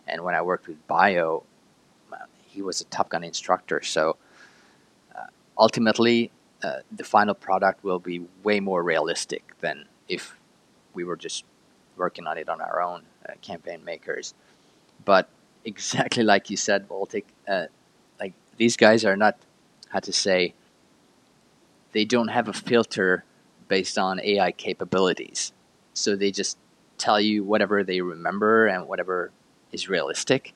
[0.06, 1.44] And when I worked with Bio,
[2.58, 4.16] he was a Top Gun instructor, so
[5.14, 6.32] uh, ultimately
[6.64, 10.36] uh, the final product will be way more realistic than if
[10.92, 11.44] we were just
[11.96, 14.34] working on it on our own, uh, campaign makers.
[15.04, 15.28] But
[15.64, 17.66] exactly like you said, Baltic, uh,
[18.18, 19.36] like these guys are not,
[19.90, 20.54] how to say,
[21.92, 23.24] they don't have a filter
[23.68, 25.52] based on AI capabilities.
[25.94, 26.58] So they just
[26.98, 29.30] tell you whatever they remember and whatever
[29.70, 30.54] is realistic.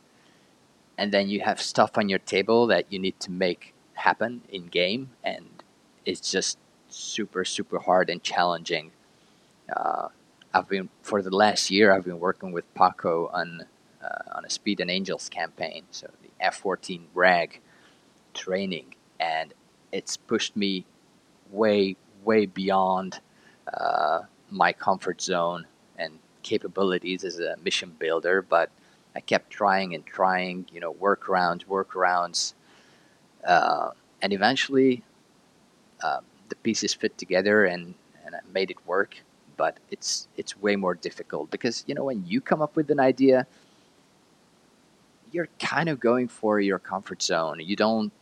[0.99, 4.67] And then you have stuff on your table that you need to make happen in
[4.67, 5.11] game.
[5.25, 5.63] And
[6.05, 8.93] it's just super, super hard and challenging.
[9.75, 10.09] Uh,
[10.55, 13.67] I've been, for the last year, I've been working with Paco on
[14.03, 17.61] uh, on a Speed and Angels campaign, so the F-14 RAG
[18.35, 19.55] training, and
[19.93, 20.85] it's pushed me
[21.51, 23.21] way, way beyond
[23.73, 28.43] uh, my comfort zone and capabilities as a mission builder.
[28.43, 28.71] But
[29.15, 32.55] I kept trying and trying, you know, workarounds, workarounds,
[33.47, 35.03] uh, and eventually
[36.03, 37.95] uh, the pieces fit together, and
[38.25, 39.17] and I made it work.
[39.57, 43.01] But it's it's way more difficult because you know when you come up with an
[43.01, 43.47] idea,
[45.31, 47.61] you're kind of going for your comfort zone.
[47.61, 48.13] You don't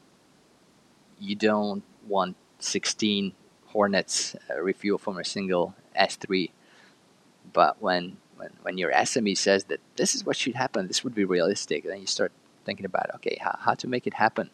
[1.21, 3.35] you don't want 16
[3.67, 6.51] Hornets uh, refuel from a single S3.
[7.53, 11.15] But when, when when your SME says that this is what should happen, this would
[11.15, 12.33] be realistic, then you start
[12.65, 14.47] thinking about okay, how, how to make it happen.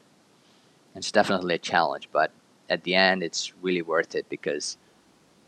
[0.93, 2.31] And it's definitely a challenge, but
[2.75, 4.77] at the end, it's really worth it because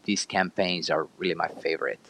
[0.05, 2.05] these campaigns are really my favorite.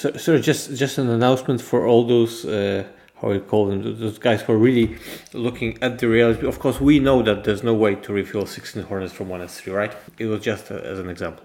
[0.00, 2.84] So, so just just an announcement for all those uh,
[3.20, 4.96] how you call them, those guys who are really
[5.32, 6.46] looking at the reality.
[6.46, 9.74] Of course, we know that there's no way to refuel 16 Hornets from one S3,
[9.74, 9.94] right?
[10.18, 11.44] It was just a, as an example.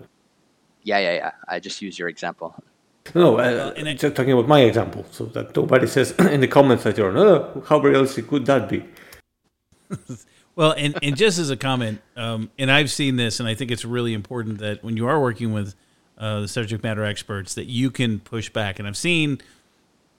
[0.83, 1.31] Yeah, yeah, yeah.
[1.47, 2.55] I just use your example.
[3.13, 6.83] No, uh, uh, just talking about my example, so that nobody says in the comments
[6.83, 8.83] that you're, no, how realistic could that be?
[10.55, 13.71] well, and, and just as a comment, um, and I've seen this, and I think
[13.71, 15.75] it's really important that when you are working with
[16.17, 18.79] uh, the subject matter experts, that you can push back.
[18.79, 19.39] And I've seen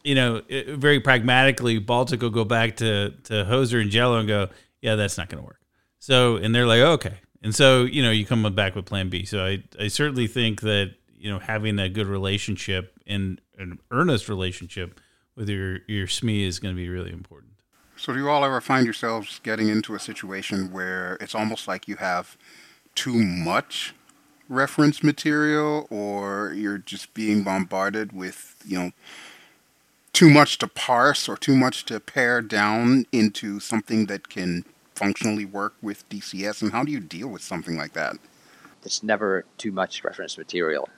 [0.06, 4.48] you know, very pragmatically, Baltic will go back to to Hoser and Jello and go,
[4.80, 5.60] yeah, that's not going to work.
[5.98, 9.24] So, and they're like, okay, and so you know, you come back with Plan B.
[9.24, 14.28] So I I certainly think that you know having a good relationship and an earnest
[14.28, 15.00] relationship
[15.34, 17.52] with your your SME is going to be really important.
[17.96, 21.88] So, do you all ever find yourselves getting into a situation where it's almost like
[21.88, 22.36] you have
[22.94, 23.94] too much
[24.48, 28.90] reference material, or you're just being bombarded with you know
[30.12, 35.44] too much to parse or too much to pare down into something that can functionally
[35.44, 36.62] work with DCS?
[36.62, 38.16] And how do you deal with something like that?
[38.82, 40.88] It's never too much reference material.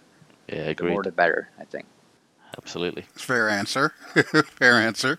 [0.48, 0.88] Yeah, agreed.
[0.88, 1.86] The more the better, I think.
[2.56, 3.04] Absolutely.
[3.14, 3.90] Fair answer.
[4.58, 5.18] Fair answer.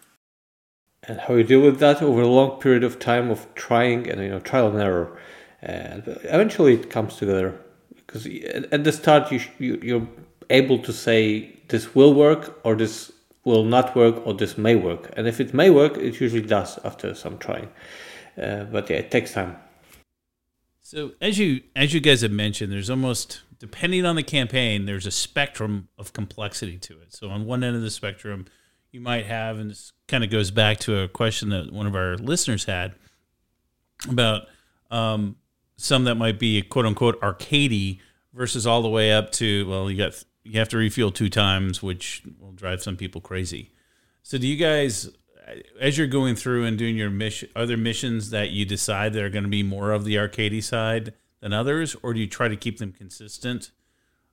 [1.03, 4.21] And how you deal with that over a long period of time of trying and
[4.21, 5.17] you know trial and error,
[5.61, 7.57] and eventually it comes together.
[7.95, 8.27] Because
[8.71, 10.07] at the start you, you you're
[10.49, 13.11] able to say this will work or this
[13.45, 15.11] will not work or this may work.
[15.15, 17.69] And if it may work, it usually does after some trying.
[18.37, 19.57] Uh, but yeah, it takes time.
[20.81, 25.05] So as you as you guys have mentioned, there's almost depending on the campaign, there's
[25.05, 27.13] a spectrum of complexity to it.
[27.13, 28.45] So on one end of the spectrum,
[28.91, 31.95] you might have, and this kind of goes back to a question that one of
[31.95, 32.95] our listeners had
[34.09, 34.47] about
[34.89, 35.35] um,
[35.77, 37.99] some that might be quote unquote arcadey
[38.33, 41.83] versus all the way up to well, you got you have to refuel two times,
[41.83, 43.71] which will drive some people crazy.
[44.23, 45.09] So, do you guys,
[45.79, 49.29] as you're going through and doing your mission, other missions that you decide that are
[49.29, 52.55] going to be more of the arcade side than others, or do you try to
[52.55, 53.71] keep them consistent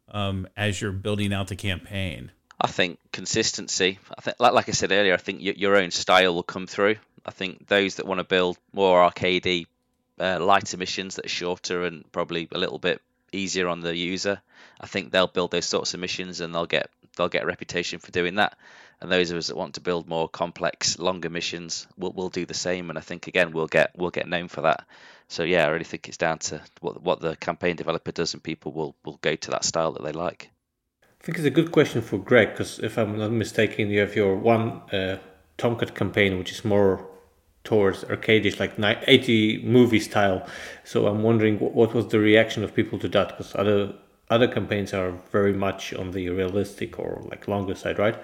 [0.09, 2.33] um, as you're building out the campaign?
[2.61, 3.99] I think consistency.
[4.17, 6.67] I think, like, like I said earlier, I think y- your own style will come
[6.67, 6.97] through.
[7.25, 9.67] I think those that want to build more arcadey,
[10.19, 14.41] uh, lighter missions that are shorter and probably a little bit easier on the user.
[14.81, 17.99] I think they'll build those sorts of missions and they'll get they'll get a reputation
[17.99, 18.57] for doing that.
[19.01, 22.47] And those of us that want to build more complex, longer missions will will do
[22.47, 22.89] the same.
[22.89, 24.87] And I think again we'll get we'll get known for that.
[25.29, 28.43] So yeah, I really think it's down to what what the campaign developer does, and
[28.43, 30.51] people will will go to that style that they like.
[31.03, 34.15] I think it's a good question for Greg because if I'm not mistaken, you have
[34.15, 35.19] your one uh,
[35.59, 37.05] Tomcat campaign, which is more
[37.65, 40.47] towards arcadish, like 80 movie style.
[40.85, 43.29] So I'm wondering what was the reaction of people to that?
[43.31, 43.95] Because other
[44.31, 48.17] other campaigns are very much on the realistic or like longer side, right?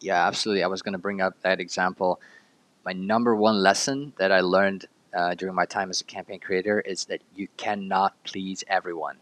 [0.00, 0.64] Yeah, absolutely.
[0.64, 2.20] I was going to bring up that example.
[2.84, 6.80] my number one lesson that I learned uh, during my time as a campaign creator
[6.80, 9.16] is that you cannot please everyone.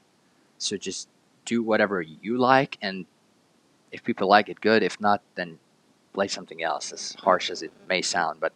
[0.59, 1.09] So just
[1.45, 3.07] do whatever you like, and
[3.91, 4.83] if people like it, good.
[4.83, 5.59] If not, then
[6.13, 6.93] play something else.
[6.93, 8.53] As harsh as it may sound, but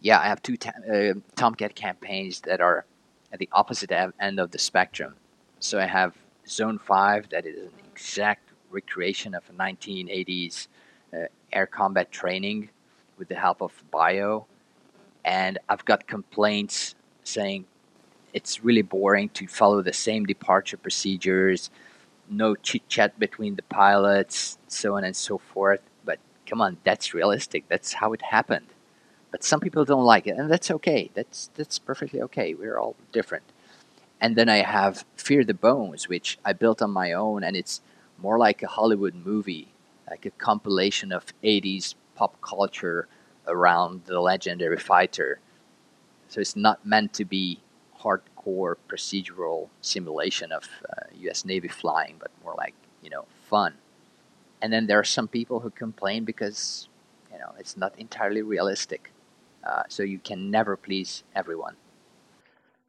[0.00, 2.84] yeah, I have two ta- uh, Tomcat campaigns that are
[3.32, 5.14] at the opposite end of the spectrum.
[5.60, 6.14] So I have
[6.46, 10.68] Zone Five, that is an exact recreation of a 1980s
[11.12, 12.70] uh, air combat training
[13.16, 14.46] with the help of Bio,
[15.28, 17.66] and I've got complaints saying
[18.32, 21.70] it's really boring to follow the same departure procedures,
[22.30, 25.82] no chit chat between the pilots, so on and so forth.
[26.06, 27.64] But come on, that's realistic.
[27.68, 28.68] That's how it happened.
[29.30, 31.10] But some people don't like it, and that's okay.
[31.12, 32.54] That's that's perfectly okay.
[32.54, 33.44] We're all different.
[34.22, 37.82] And then I have Fear the Bones, which I built on my own, and it's
[38.16, 39.68] more like a Hollywood movie,
[40.08, 43.06] like a compilation of 80s pop culture
[43.48, 45.40] around the legendary fighter.
[46.28, 47.60] So it's not meant to be
[48.00, 51.44] hardcore procedural simulation of uh, U.S.
[51.44, 53.74] Navy flying, but more like you know fun.
[54.60, 56.88] And then there are some people who complain because
[57.32, 59.12] you know it's not entirely realistic.
[59.64, 61.76] Uh, so you can never please everyone.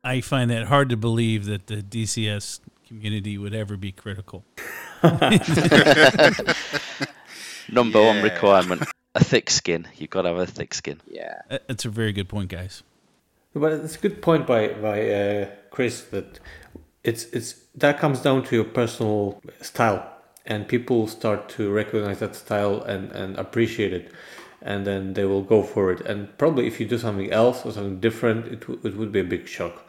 [0.03, 4.45] I find that hard to believe that the DCS community would ever be critical.
[7.71, 8.07] Number yeah.
[8.07, 8.83] one requirement:
[9.15, 9.87] a thick skin.
[9.97, 11.01] You've got to have a thick skin.
[11.07, 12.83] Yeah, it's a very good point, guys.
[13.53, 16.39] But it's a good point by by uh, Chris that
[17.03, 20.07] it's it's that comes down to your personal style,
[20.45, 24.11] and people start to recognize that style and and appreciate it,
[24.61, 26.01] and then they will go for it.
[26.01, 29.19] And probably if you do something else or something different, it w- it would be
[29.21, 29.85] a big shock.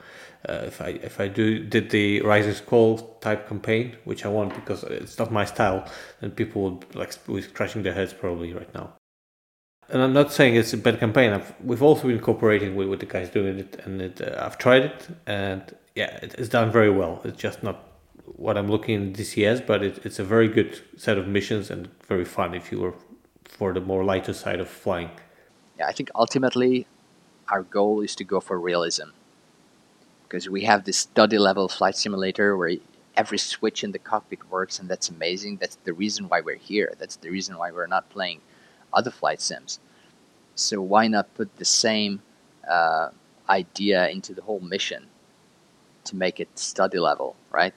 [0.48, 4.54] Uh, if I if I do did the Rising Squall type campaign, which I want
[4.54, 5.84] because it's not my style,
[6.20, 8.94] then people would like be scratching their heads probably right now
[9.92, 11.32] and I'm not saying it's a bad campaign.
[11.32, 14.58] I've, we've also been cooperating with, with the guys doing it, and it, uh, I've
[14.58, 15.62] tried it, and
[15.94, 17.20] yeah, it, it's done very well.
[17.24, 17.86] It's just not
[18.24, 21.88] what I'm looking in DCS, but it, it's a very good set of missions and
[22.06, 22.94] very fun if you were
[23.44, 25.10] for the more lighter side of flying.
[25.78, 26.86] Yeah, I think ultimately
[27.48, 29.08] our goal is to go for realism
[30.22, 32.76] because we have this study level flight simulator where
[33.16, 35.56] every switch in the cockpit works, and that's amazing.
[35.56, 36.94] That's the reason why we're here.
[36.98, 38.40] That's the reason why we're not playing
[38.92, 39.78] other flight sims.
[40.54, 42.22] So why not put the same
[42.68, 43.10] uh,
[43.48, 45.06] idea into the whole mission
[46.04, 47.74] to make it study level, right?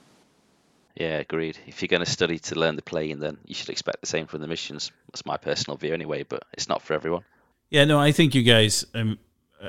[0.95, 1.58] Yeah, agreed.
[1.65, 4.28] If you're going to study to learn the plane, then you should expect the same
[4.28, 4.91] from the missions.
[5.08, 6.23] That's my personal view, anyway.
[6.23, 7.23] But it's not for everyone.
[7.69, 8.86] Yeah, no, I think you guys.
[8.93, 9.17] Um,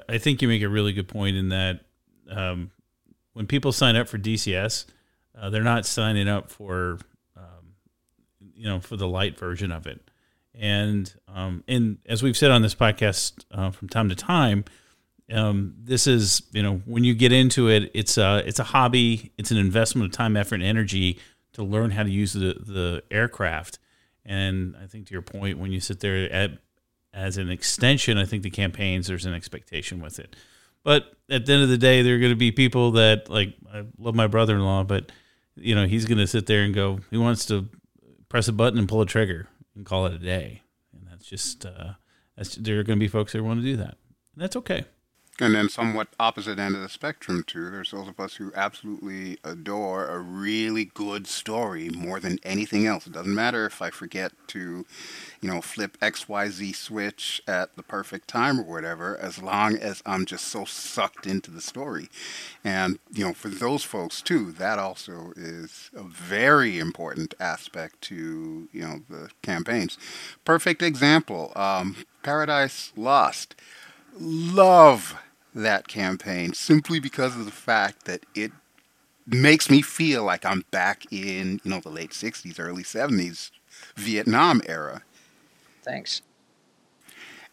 [0.09, 1.81] I think you make a really good point in that
[2.31, 2.71] um,
[3.33, 4.85] when people sign up for DCS,
[5.39, 6.99] uh, they're not signing up for
[7.37, 7.75] um,
[8.55, 10.01] you know for the light version of it.
[10.59, 14.65] And um, and as we've said on this podcast uh, from time to time,
[15.33, 19.33] um, this is you know when you get into it, it's a it's a hobby.
[19.37, 21.19] It's an investment of time, effort, and energy
[21.55, 23.79] to learn how to use the the aircraft.
[24.25, 26.53] And I think to your point, when you sit there at
[27.13, 30.37] as an extension, I think the campaigns there's an expectation with it.
[30.85, 33.55] But at the end of the day, there are going to be people that like
[33.73, 35.11] I love my brother-in-law, but
[35.57, 37.01] you know he's going to sit there and go.
[37.11, 37.69] He wants to
[38.29, 40.63] press a button and pull a trigger and call it a day.
[40.93, 41.95] And that's just uh,
[42.37, 43.97] that's there are going to be folks that want to do that.
[44.35, 44.85] And that's okay.
[45.41, 49.39] And then, somewhat opposite end of the spectrum, too, there's those of us who absolutely
[49.43, 53.09] adore a really good story more than anything else.
[53.09, 54.87] It doesn't matter if I forget to,
[55.41, 60.25] you know, flip XYZ switch at the perfect time or whatever, as long as I'm
[60.25, 62.09] just so sucked into the story.
[62.63, 68.69] And, you know, for those folks, too, that also is a very important aspect to,
[68.73, 69.99] you know, the campaigns.
[70.45, 73.57] Perfect example um, Paradise Lost
[74.19, 75.17] love
[75.55, 78.53] that campaign simply because of the fact that it
[79.27, 83.51] makes me feel like I'm back in, you know, the late 60s, early 70s
[83.97, 85.03] Vietnam era.
[85.83, 86.23] Thanks.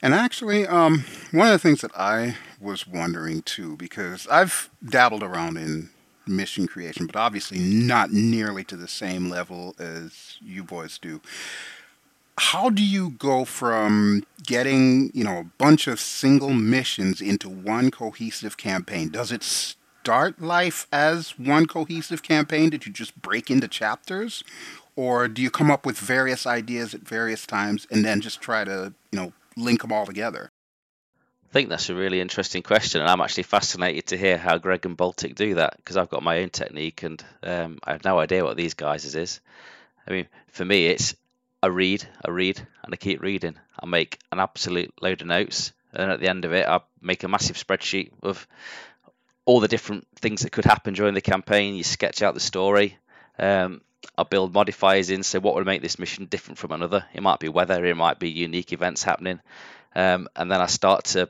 [0.01, 5.21] And actually, um, one of the things that I was wondering too, because I've dabbled
[5.21, 5.89] around in
[6.25, 11.21] mission creation, but obviously not nearly to the same level as you boys do
[12.37, 17.91] how do you go from getting you know a bunch of single missions into one
[17.91, 19.09] cohesive campaign?
[19.09, 22.69] Does it start life as one cohesive campaign?
[22.69, 24.43] Did you just break into chapters?
[24.95, 28.63] Or do you come up with various ideas at various times and then just try
[28.63, 30.51] to you know link them all together?
[31.51, 34.85] I think that's a really interesting question, and I'm actually fascinated to hear how Greg
[34.85, 38.19] and Baltic do that because I've got my own technique, and um, I have no
[38.19, 39.41] idea what these guys' is.
[40.07, 41.13] I mean, for me, it's
[41.63, 43.55] I read, I read, and I keep reading.
[43.79, 47.23] I make an absolute load of notes, and at the end of it, I make
[47.23, 48.47] a massive spreadsheet of
[49.45, 51.75] all the different things that could happen during the campaign.
[51.75, 52.97] You sketch out the story.
[53.37, 53.81] Um,
[54.17, 55.23] I build modifiers in.
[55.23, 57.05] So what would make this mission different from another?
[57.13, 57.83] It might be weather.
[57.85, 59.39] It might be unique events happening.
[59.95, 61.29] Um, and then I start to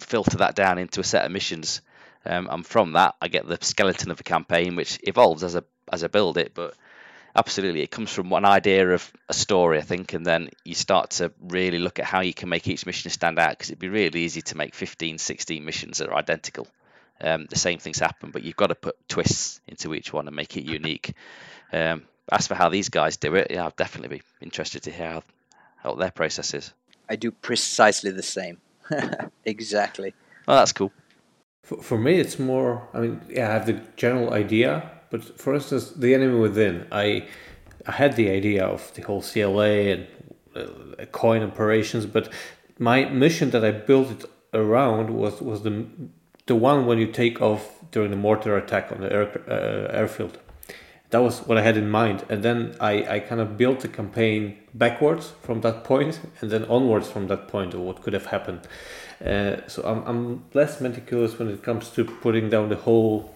[0.00, 1.82] filter that down into a set of missions.
[2.24, 5.64] Um, and from that, I get the skeleton of a campaign, which evolves as a
[5.92, 6.52] as I build it.
[6.54, 6.74] But
[7.34, 11.10] absolutely, it comes from one idea of a story, I think, and then you start
[11.10, 13.50] to really look at how you can make each mission stand out.
[13.50, 16.66] Because it'd be really easy to make 15, 16 missions that are identical.
[17.20, 20.34] Um, the same things happen, but you've got to put twists into each one and
[20.34, 21.14] make it unique.
[21.72, 25.08] Um, as for how these guys do it, yeah, I'd definitely be interested to hear
[25.08, 25.22] how,
[25.76, 26.72] how their process is.
[27.08, 28.58] I do precisely the same.
[29.44, 30.14] exactly.
[30.48, 30.92] Oh, that's cool.
[31.64, 32.88] For, for me, it's more.
[32.94, 37.26] I mean, yeah, I have the general idea, but for instance, the enemy within, I,
[37.86, 40.06] I had the idea of the whole CLA and
[40.54, 42.32] uh, coin operations, but
[42.78, 45.86] my mission that I built it around was was the
[46.46, 50.38] the one when you take off during the mortar attack on the air, uh, airfield
[51.10, 52.24] that was what I had in mind.
[52.28, 56.64] And then I, I kind of built the campaign backwards from that point and then
[56.64, 58.60] onwards from that point of what could have happened.
[59.24, 63.34] Uh, so I'm, I'm less meticulous when it comes to putting down the whole,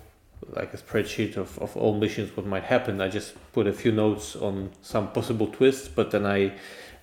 [0.51, 3.01] like a spreadsheet of, of all missions, what might happen.
[3.01, 6.53] I just put a few notes on some possible twists, but then I,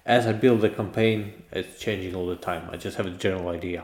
[0.06, 2.70] as I build the campaign, it's changing all the time.
[2.72, 3.84] I just have a general idea.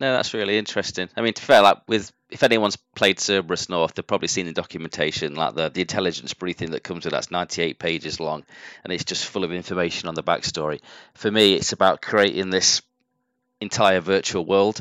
[0.00, 1.08] No, that's really interesting.
[1.16, 4.52] I mean, to fair, like with if anyone's played Cerberus North, they've probably seen the
[4.52, 8.44] documentation, like the the intelligence briefing that comes with that's 98 pages long,
[8.84, 10.80] and it's just full of information on the backstory.
[11.14, 12.82] For me, it's about creating this
[13.60, 14.80] entire virtual world,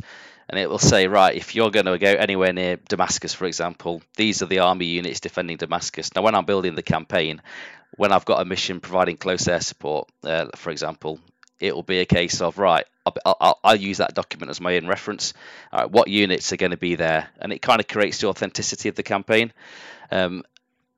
[0.50, 4.02] and it will say, right, if you're going to go anywhere near Damascus, for example,
[4.16, 6.14] these are the army units defending Damascus.
[6.16, 7.42] Now, when I'm building the campaign,
[7.96, 11.20] when I've got a mission providing close air support, uh, for example,
[11.60, 14.76] it will be a case of right I'll, I'll, I'll, use that document as my
[14.76, 15.34] own reference.
[15.72, 17.30] Uh, what units are going to be there?
[17.40, 19.54] And it kind of creates the authenticity of the campaign.
[20.12, 20.44] Um,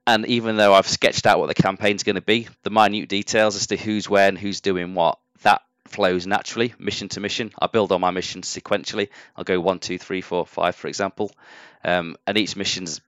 [0.08, 3.56] and even though i've sketched out what the campaign's going to be the minute details
[3.56, 7.52] as to who's where and who's doing what that flows naturally mission to mission.
[7.60, 9.10] I build on my missions sequentially.
[9.36, 11.32] I'll go one two three four five for example.
[11.84, 13.02] Um, and each mission's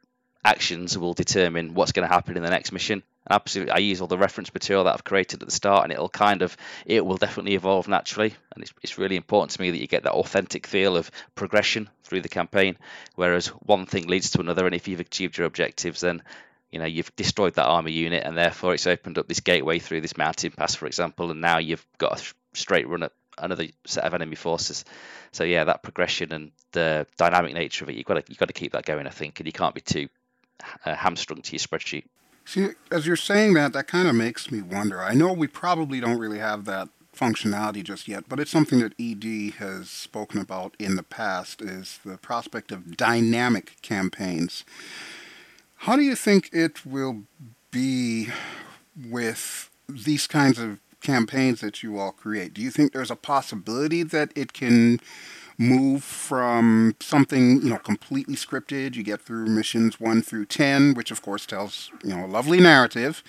[0.43, 3.03] actions will determine what's going to happen in the next mission.
[3.29, 6.09] Absolutely i use all the reference material that i've created at the start and it'll
[6.09, 6.57] kind of
[6.87, 8.33] it will definitely evolve naturally.
[8.53, 11.89] And it's, it's really important to me that you get that authentic feel of progression
[12.03, 12.77] through the campaign.
[13.15, 16.23] Whereas one thing leads to another and if you've achieved your objectives then
[16.71, 20.01] you know you've destroyed that army unit and therefore it's opened up this gateway through
[20.01, 24.03] this mountain pass for example and now you've got a straight run at another set
[24.03, 24.85] of enemy forces
[25.31, 28.47] so yeah that progression and the dynamic nature of it you've got to you've got
[28.47, 30.07] to keep that going i think and you can't be too
[30.85, 32.03] uh, hamstrung to your spreadsheet
[32.45, 35.01] See, as you're saying that, that kind of makes me wonder.
[35.01, 38.93] I know we probably don't really have that functionality just yet, but it's something that
[38.99, 44.63] ED has spoken about in the past is the prospect of dynamic campaigns.
[45.77, 47.23] How do you think it will
[47.69, 48.29] be
[49.09, 52.53] with these kinds of campaigns that you all create?
[52.53, 54.99] Do you think there's a possibility that it can
[55.57, 58.95] move from something you know completely scripted?
[58.95, 62.59] You get through missions 1 through 10 which of course tells you know a lovely
[62.59, 63.23] narrative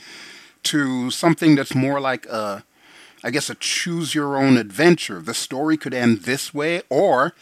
[0.65, 2.65] to something that's more like a
[3.25, 7.35] i guess a choose your own adventure the story could end this way or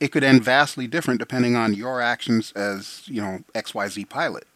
[0.00, 4.46] it could end vastly different depending on your actions as you know xyz pilot.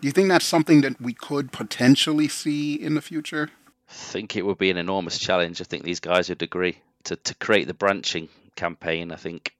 [0.00, 3.50] Do you think that's something that we could potentially see in the future
[3.88, 5.60] think it would be an enormous challenge.
[5.60, 9.12] I think these guys would agree to, to create the branching campaign.
[9.12, 9.54] I think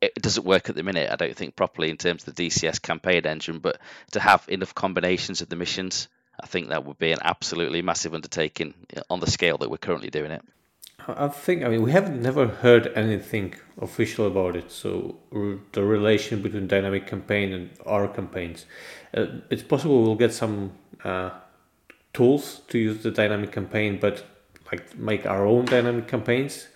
[0.00, 1.10] it doesn't work at the minute.
[1.10, 3.78] I don't think properly in terms of the DCS campaign engine, but
[4.10, 6.08] to have enough combinations of the missions,
[6.40, 8.74] I think that would be an absolutely massive undertaking
[9.08, 10.42] on the scale that we're currently doing it.
[11.08, 14.70] I think I mean we have never heard anything official about it.
[14.70, 15.16] So
[15.72, 18.66] the relation between dynamic campaign and our campaigns,
[19.16, 20.72] uh, it's possible we'll get some
[21.02, 21.30] uh,
[22.12, 24.24] tools to use the dynamic campaign, but
[24.70, 26.68] like make our own dynamic campaigns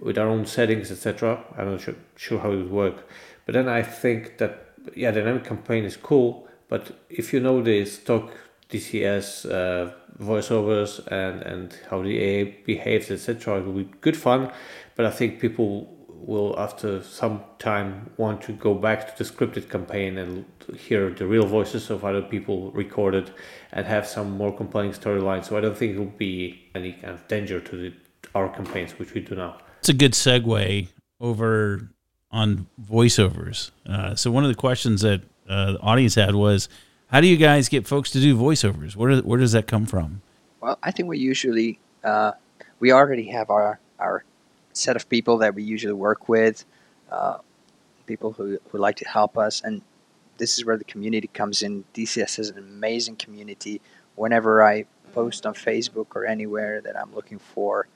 [0.00, 1.42] with our own settings, etc.
[1.56, 3.08] I'm not sure, sure how it would work.
[3.46, 7.84] But then I think that yeah, dynamic campaign is cool, but if you know the
[7.84, 8.30] stock
[8.70, 14.52] DCS uh, voiceovers and and how the AA behaves, etc., it will be good fun.
[14.96, 19.68] But I think people will after some time want to go back to the scripted
[19.68, 20.44] campaign and
[20.76, 23.32] hear the real voices of other people recorded
[23.72, 25.44] and have some more compelling storyline.
[25.44, 27.92] So I don't think it will be any kind of danger to the,
[28.34, 29.58] our campaigns, which we do now.
[29.80, 30.88] It's a good segue
[31.20, 31.90] over
[32.30, 33.70] on voiceovers.
[33.86, 36.68] Uh, so one of the questions that uh, the audience had was,
[37.08, 38.94] how do you guys get folks to do voiceovers?
[38.94, 40.22] Where where does that come from?
[40.60, 42.32] Well, I think we usually uh,
[42.78, 44.24] we already have our our
[44.80, 46.64] set of people that we usually work with,
[47.10, 47.38] uh,
[48.06, 49.60] people who, who like to help us.
[49.62, 49.82] And
[50.38, 51.84] this is where the community comes in.
[51.94, 53.80] DCS is an amazing community.
[54.16, 57.86] Whenever I post on Facebook or anywhere that I'm looking for,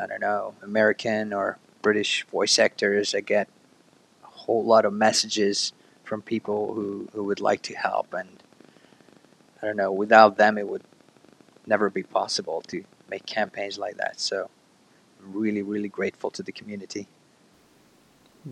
[0.00, 3.48] I don't know, American or British voice actors, I get
[4.24, 5.72] a whole lot of messages
[6.04, 8.14] from people who, who would like to help.
[8.14, 8.42] And
[9.62, 10.84] I don't know, without them, it would
[11.66, 14.20] never be possible to make campaigns like that.
[14.20, 14.50] So
[15.32, 17.08] really, really grateful to the community.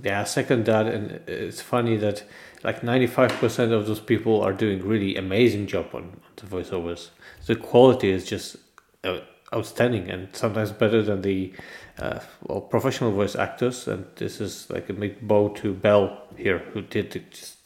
[0.03, 2.25] Yeah, second that, and it's funny that
[2.65, 6.47] like ninety five percent of those people are doing really amazing job on, on the
[6.47, 7.11] voiceovers.
[7.47, 8.57] The quality is just
[9.05, 9.21] uh,
[9.55, 11.53] outstanding, and sometimes better than the
[11.99, 13.87] uh, well professional voice actors.
[13.87, 17.59] And this is like a big bow to Bell here, who did just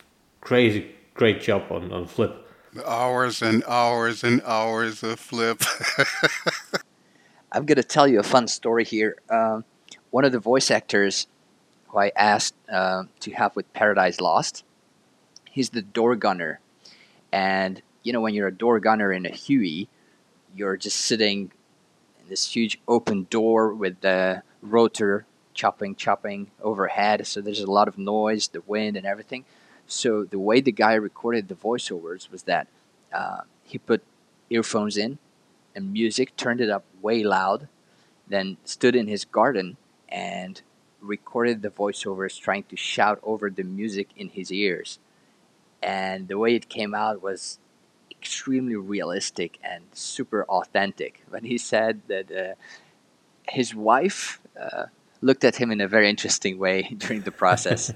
[0.43, 2.47] crazy great job on on Flip.
[2.87, 5.63] Hours and hours and hours of Flip.
[7.51, 9.17] I'm gonna tell you a fun story here.
[9.31, 9.65] Um,
[10.11, 11.27] one of the voice actors
[11.89, 14.65] who I asked uh, to help with Paradise Lost.
[15.51, 16.61] He's the door gunner,
[17.33, 19.89] and you know when you're a door gunner in a Huey,
[20.55, 21.51] you're just sitting
[22.21, 25.25] in this huge open door with the rotor
[25.55, 27.27] chopping, chopping overhead.
[27.27, 29.47] So there's a lot of noise, the wind, and everything.
[29.87, 32.69] So the way the guy recorded the voiceovers was that
[33.11, 34.03] uh, he put
[34.51, 35.19] earphones in
[35.75, 37.69] and music, turned it up way loud,
[38.27, 39.77] then stood in his garden
[40.09, 40.63] and
[41.01, 44.99] recorded the voiceovers trying to shout over the music in his ears.
[45.83, 47.59] And the way it came out was
[48.11, 51.23] extremely realistic and super authentic.
[51.29, 52.55] When he said that uh,
[53.49, 54.87] his wife uh,
[55.21, 57.93] looked at him in a very interesting way during the process.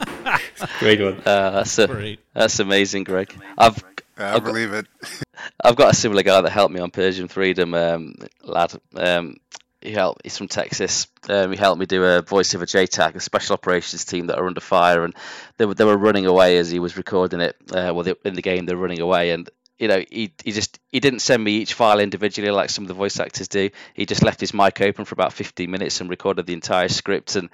[0.78, 1.20] Great one.
[1.24, 2.20] Uh, that's a, Great.
[2.32, 3.34] that's amazing, Greg.
[3.58, 3.82] I've
[4.16, 4.86] I believe it.
[5.64, 8.72] I've got a similar guy that helped me on Persian Freedom, um, lad.
[8.94, 9.36] Um,
[9.80, 10.22] he helped.
[10.24, 11.06] He's from Texas.
[11.28, 14.38] Um, he helped me do a voice of a JTAC, a special operations team that
[14.38, 15.14] are under fire, and
[15.58, 17.56] they were they were running away as he was recording it.
[17.70, 20.78] Uh, well, they, in the game they're running away, and you know he he just
[20.92, 23.70] he didn't send me each file individually like some of the voice actors do.
[23.94, 27.34] He just left his mic open for about 15 minutes and recorded the entire script,
[27.36, 27.50] and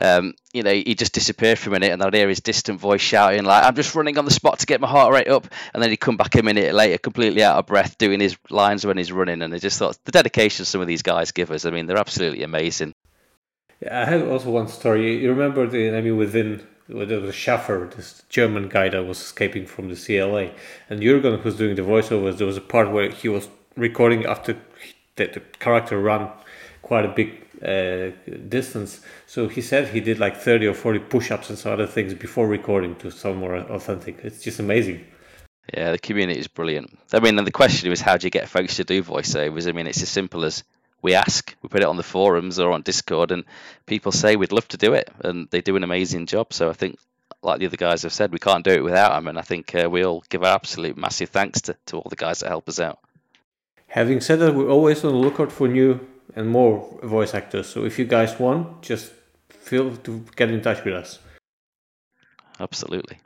[0.00, 3.00] um, you know he just disappeared for a minute, and I'd hear his distant voice
[3.00, 5.82] shouting like, "I'm just running on the spot to get my heart rate up," and
[5.82, 8.96] then he'd come back a minute later, completely out of breath, doing his lines when
[8.96, 11.64] he's running, and I just thought the dedication some of these guys give us.
[11.64, 12.94] I mean, they're absolutely amazing.
[13.80, 15.20] Yeah, I had also one story.
[15.20, 16.66] You remember the enemy within?
[16.88, 20.52] There was Schaffer, this German guy that was escaping from the CLA,
[20.88, 24.56] and Jurgen, who's doing the voiceovers, there was a part where he was recording after
[25.16, 26.28] the, the character ran
[26.82, 28.10] quite a big uh,
[28.48, 29.00] distance.
[29.26, 32.14] So he said he did like 30 or 40 push ups and some other things
[32.14, 34.20] before recording to sound more authentic.
[34.22, 35.04] It's just amazing.
[35.74, 36.96] Yeah, the community is brilliant.
[37.12, 39.68] I mean, and the question was, how do you get folks to do voiceovers?
[39.68, 40.62] I mean, it's as simple as
[41.06, 43.44] we ask, we put it on the forums or on Discord, and
[43.86, 46.52] people say we'd love to do it, and they do an amazing job.
[46.52, 46.98] So I think,
[47.42, 49.72] like the other guys have said, we can't do it without them, and I think
[49.72, 52.68] uh, we all give our absolute massive thanks to, to all the guys that help
[52.68, 52.98] us out.
[53.86, 56.04] Having said that, we're always on the lookout for new
[56.34, 57.68] and more voice actors.
[57.68, 59.12] So if you guys want, just
[59.48, 61.20] feel to get in touch with us.
[62.58, 63.20] Absolutely.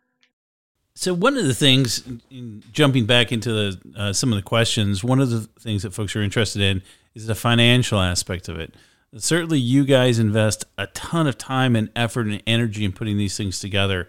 [0.94, 5.02] So one of the things, in jumping back into the uh, some of the questions,
[5.02, 6.82] one of the things that folks are interested in
[7.14, 8.74] is the financial aspect of it.
[9.16, 13.36] Certainly, you guys invest a ton of time and effort and energy in putting these
[13.36, 14.06] things together.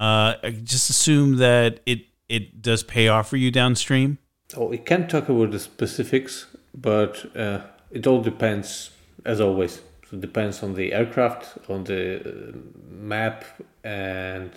[0.00, 0.34] Uh,
[0.64, 4.18] just assume that it it does pay off for you downstream.
[4.56, 8.90] Oh, we can't talk about the specifics, but uh, it all depends,
[9.24, 9.82] as always.
[10.08, 12.56] So it depends on the aircraft, on the uh,
[12.90, 13.44] map,
[13.84, 14.50] and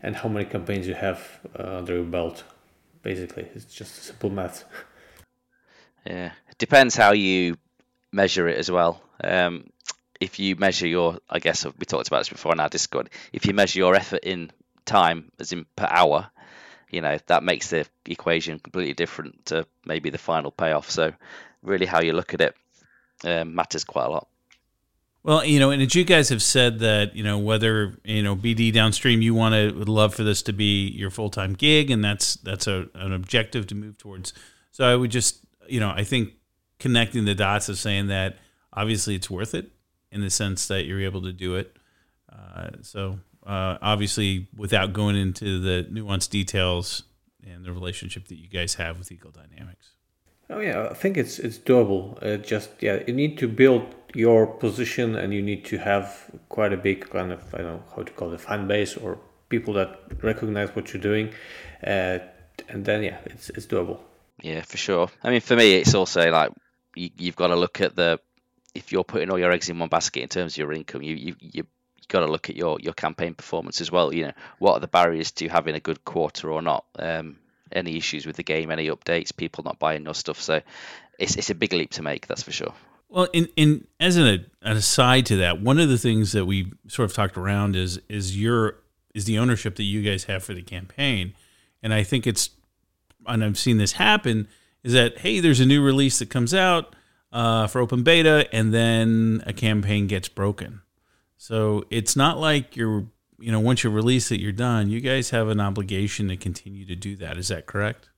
[0.00, 2.44] and how many campaigns you have under your belt.
[3.02, 4.64] Basically, it's just simple math.
[6.06, 7.56] Yeah, it depends how you
[8.12, 9.02] measure it as well.
[9.22, 9.70] Um,
[10.20, 13.10] if you measure your, I guess we talked about this before in our Discord.
[13.32, 14.50] If you measure your effort in
[14.84, 16.30] time, as in per hour,
[16.90, 20.90] you know that makes the equation completely different to maybe the final payoff.
[20.90, 21.12] So,
[21.62, 22.54] really, how you look at it
[23.24, 24.28] um, matters quite a lot.
[25.24, 28.36] Well, you know, and as you guys have said that, you know, whether you know
[28.36, 31.90] BD downstream, you want to would love for this to be your full time gig,
[31.90, 34.32] and that's that's a, an objective to move towards.
[34.70, 36.34] So I would just, you know, I think
[36.78, 38.36] connecting the dots of saying that
[38.72, 39.70] obviously it's worth it
[40.10, 41.76] in the sense that you're able to do it.
[42.30, 47.02] Uh, so uh, obviously, without going into the nuanced details
[47.46, 49.90] and the relationship that you guys have with Eagle Dynamics.
[50.50, 52.22] Oh yeah, I think it's it's doable.
[52.22, 56.72] Uh, just yeah, you need to build your position, and you need to have quite
[56.72, 59.74] a big kind of I don't know how to call it fan base or people
[59.74, 61.30] that recognize what you're doing,
[61.86, 62.18] uh,
[62.68, 64.00] and then yeah, it's it's doable.
[64.42, 65.08] Yeah, for sure.
[65.22, 66.50] I mean, for me, it's also like
[66.94, 68.20] you, you've got to look at the
[68.74, 71.14] if you're putting all your eggs in one basket in terms of your income, you
[71.14, 71.64] you you
[72.08, 74.12] got to look at your your campaign performance as well.
[74.12, 76.84] You know, what are the barriers to having a good quarter or not?
[76.98, 77.36] Um,
[77.72, 80.40] any issues with the game, any updates, people not buying your stuff.
[80.40, 80.60] So
[81.18, 82.74] it's it's a big leap to make, that's for sure.
[83.08, 84.26] Well, in, in as an,
[84.62, 88.00] an aside to that, one of the things that we sort of talked around is
[88.08, 88.76] is your
[89.14, 91.34] is the ownership that you guys have for the campaign,
[91.82, 92.50] and I think it's
[93.26, 94.48] and I've seen this happen
[94.82, 96.94] is that hey, there's a new release that comes out
[97.32, 100.82] uh, for open beta, and then a campaign gets broken.
[101.36, 103.06] So it's not like you're
[103.38, 104.90] you know once you release it, you're done.
[104.90, 107.36] You guys have an obligation to continue to do that.
[107.38, 108.08] Is that correct?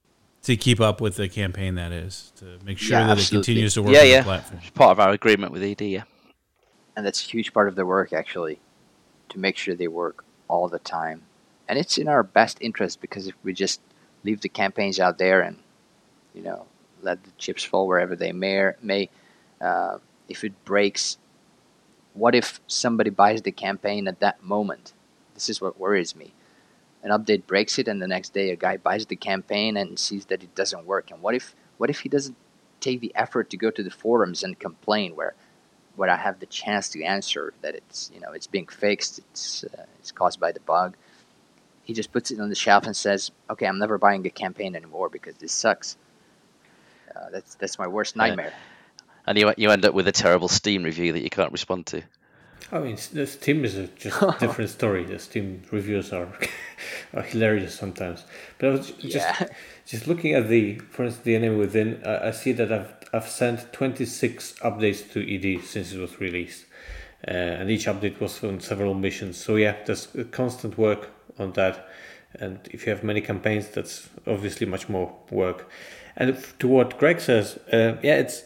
[0.47, 3.39] to keep up with the campaign that is to make sure yeah, that absolutely.
[3.39, 4.19] it continues to work yeah, yeah.
[4.19, 4.61] the platform.
[4.63, 6.05] It's part of our agreement with ED, yeah.
[6.97, 8.61] And that's a huge part of their work actually,
[9.31, 11.23] to make sure they work all the time.
[11.69, 13.81] And it's in our best interest because if we just
[14.27, 15.57] leave the campaigns out there and
[16.35, 16.67] you know
[17.03, 19.09] let the chips fall wherever they may, may
[19.61, 19.99] uh,
[20.29, 21.19] if it breaks,
[22.15, 24.93] what if somebody buys the campaign at that moment?
[25.35, 26.33] This is what worries me.
[27.03, 30.27] An update breaks it and the next day a guy buys the campaign and sees
[30.27, 31.11] that it doesn't work.
[31.11, 32.37] And what if what if he doesn't
[32.81, 35.35] take the effort to go to the forums and complain where
[35.95, 39.65] where I have the chance to answer that it's you know it's being fixed it's
[39.65, 40.97] uh, it's caused by the bug
[41.87, 44.77] he just puts it on the shelf and says okay I'm never buying a campaign
[44.77, 45.97] anymore because this sucks
[47.15, 49.15] uh, that's that's my worst nightmare yeah.
[49.27, 52.03] and you you end up with a terrible Steam review that you can't respond to
[52.73, 55.05] I mean, the Steam is a just different story.
[55.05, 56.29] The Steam reviews are,
[57.15, 58.25] are hilarious sometimes.
[58.59, 59.47] But I was just yeah.
[59.87, 62.03] just looking at the, for instance, the enemy within.
[62.05, 66.19] I, I see that I've I've sent twenty six updates to ED since it was
[66.21, 66.65] released,
[67.27, 69.37] uh, and each update was on several missions.
[69.37, 71.89] So yeah, there's constant work on that.
[72.39, 75.69] And if you have many campaigns, that's obviously much more work.
[76.17, 78.43] And to what Greg says, uh, yeah, it's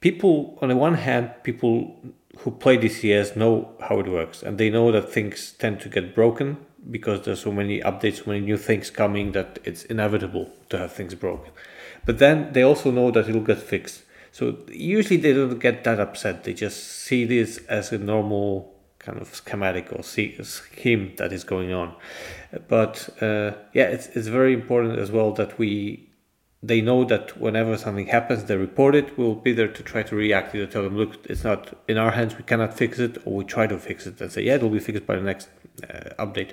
[0.00, 0.58] people.
[0.62, 1.96] On the one hand, people
[2.38, 6.14] who play DCS know how it works and they know that things tend to get
[6.14, 6.56] broken
[6.90, 10.92] because there's so many updates, so many new things coming that it's inevitable to have
[10.92, 11.52] things broken.
[12.06, 14.02] But then they also know that it'll get fixed.
[14.32, 16.44] So usually they don't get that upset.
[16.44, 21.72] They just see this as a normal kind of schematic or scheme that is going
[21.72, 21.94] on.
[22.68, 26.10] But uh, yeah, it's it's very important as well that we
[26.62, 29.16] they know that whenever something happens, they report it.
[29.16, 32.10] We'll be there to try to react to Tell them, look, it's not in our
[32.10, 32.36] hands.
[32.36, 34.78] We cannot fix it, or we try to fix it and say, yeah, it'll be
[34.78, 35.48] fixed by the next
[35.82, 36.52] uh, update.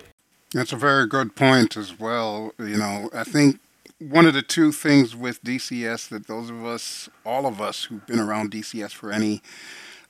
[0.53, 2.53] That's a very good point as well.
[2.57, 3.59] You know, I think
[3.99, 8.05] one of the two things with DCS that those of us, all of us who've
[8.05, 9.41] been around DCS for any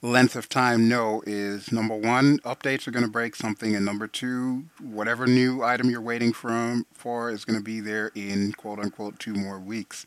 [0.01, 4.07] length of time know is number one, updates are going to break something, and number
[4.07, 8.79] two, whatever new item you're waiting from for is going to be there in quote
[8.79, 10.05] unquote two more weeks.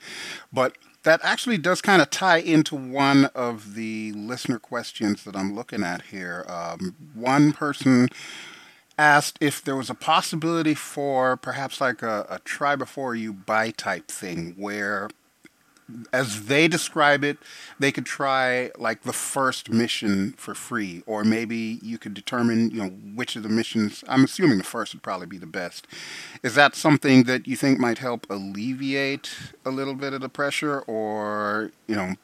[0.53, 5.55] But that actually does kind of tie into one of the listener questions that I'm
[5.55, 6.45] looking at here.
[6.49, 8.11] Um, one person
[9.01, 13.71] asked if there was a possibility for perhaps like a, a try before you buy
[13.71, 15.09] type thing where
[16.13, 17.39] as they describe it,
[17.79, 22.77] they could try like the first mission for free, or maybe you could determine, you
[22.77, 24.05] know, which of the missions.
[24.07, 25.89] I'm assuming the first would probably be the best.
[26.45, 29.35] Is that something that you think might help alleviate
[29.65, 32.15] a little bit of the pressure, or you know,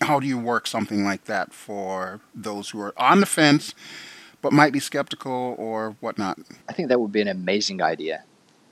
[0.00, 3.74] how do you work something like that for those who are on the fence
[4.42, 6.38] but might be skeptical or whatnot?
[6.68, 8.24] I think that would be an amazing idea,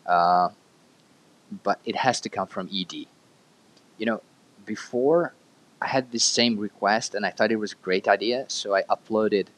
[0.06, 0.50] uh,
[1.62, 3.06] but it has to come from ED
[3.98, 4.22] you know,
[4.64, 5.34] before
[5.82, 8.82] I had this same request and I thought it was a great idea, so I
[8.84, 9.48] uploaded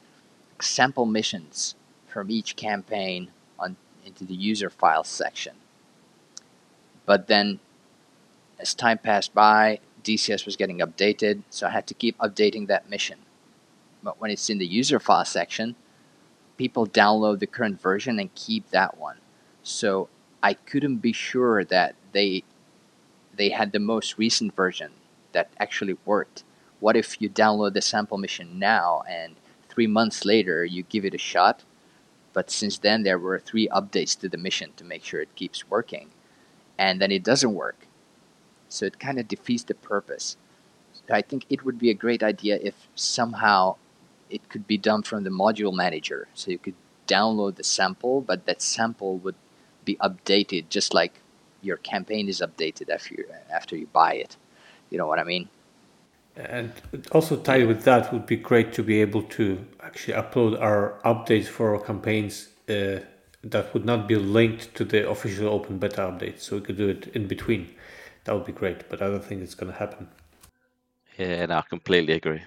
[0.59, 1.75] sample missions
[2.07, 5.55] from each campaign on into the user files section.
[7.05, 7.59] But then
[8.59, 12.89] as time passed by, DCS was getting updated, so I had to keep updating that
[12.89, 13.19] mission.
[14.03, 15.75] But when it's in the user file section,
[16.61, 19.17] people download the current version and keep that one.
[19.63, 20.09] So
[20.43, 22.43] I couldn't be sure that they
[23.35, 24.91] they had the most recent version
[25.31, 26.43] that actually worked.
[26.79, 29.37] What if you download the sample mission now and
[29.69, 31.63] three months later you give it a shot?
[32.31, 35.67] But since then, there were three updates to the mission to make sure it keeps
[35.67, 36.07] working,
[36.77, 37.87] and then it doesn't work.
[38.69, 40.37] So it kind of defeats the purpose.
[41.09, 43.77] I think it would be a great idea if somehow
[44.31, 46.27] it could be done from the module manager.
[46.33, 46.75] So you could
[47.07, 49.35] download the sample, but that sample would
[49.83, 51.19] be updated just like
[51.61, 54.37] your campaign is updated after you, after you buy it.
[54.89, 55.49] You know what I mean?
[56.35, 56.71] And
[57.11, 61.47] also tied with that would be great to be able to actually upload our updates
[61.47, 62.99] for our campaigns uh,
[63.43, 66.39] that would not be linked to the official open beta update.
[66.39, 67.67] So we could do it in between.
[68.23, 70.07] That would be great, but I don't think it's going to happen.
[71.17, 72.41] Yeah, no, I completely agree.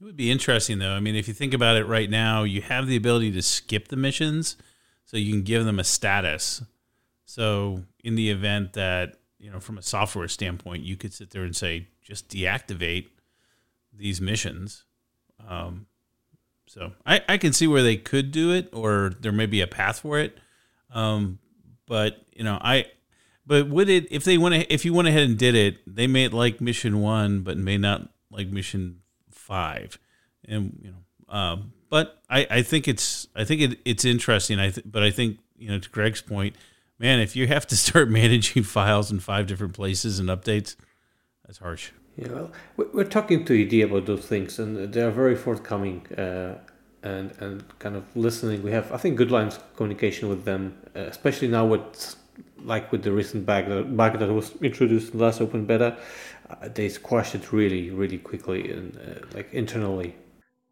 [0.00, 0.92] It would be interesting though.
[0.92, 3.88] I mean, if you think about it right now, you have the ability to skip
[3.88, 4.56] the missions,
[5.04, 6.62] so you can give them a status.
[7.26, 11.42] So in the event that you know, from a software standpoint, you could sit there
[11.42, 13.08] and say just deactivate
[13.92, 14.84] these missions.
[15.46, 15.86] Um,
[16.66, 19.66] so I, I can see where they could do it, or there may be a
[19.66, 20.38] path for it.
[20.94, 21.38] Um,
[21.86, 22.86] but you know, I
[23.46, 26.28] but would it if they went if you went ahead and did it, they may
[26.28, 29.00] like mission one, but may not like mission
[29.40, 29.98] five,
[30.46, 31.34] and you know.
[31.34, 34.58] Um, but I, I think it's I think it, it's interesting.
[34.58, 36.56] I th- but I think you know to Greg's point,
[36.98, 40.76] man, if you have to start managing files in five different places and updates,
[41.46, 41.90] that's harsh.
[42.16, 42.50] Yeah, well,
[42.92, 46.58] we're talking to ED about those things, and they are very forthcoming uh,
[47.02, 48.62] and and kind of listening.
[48.62, 52.16] We have, I think, good lines of communication with them, uh, especially now with
[52.62, 55.96] like with the recent bug that, bug that was introduced in last open beta.
[56.50, 60.14] Uh, they squashed it really, really quickly and uh, like internally.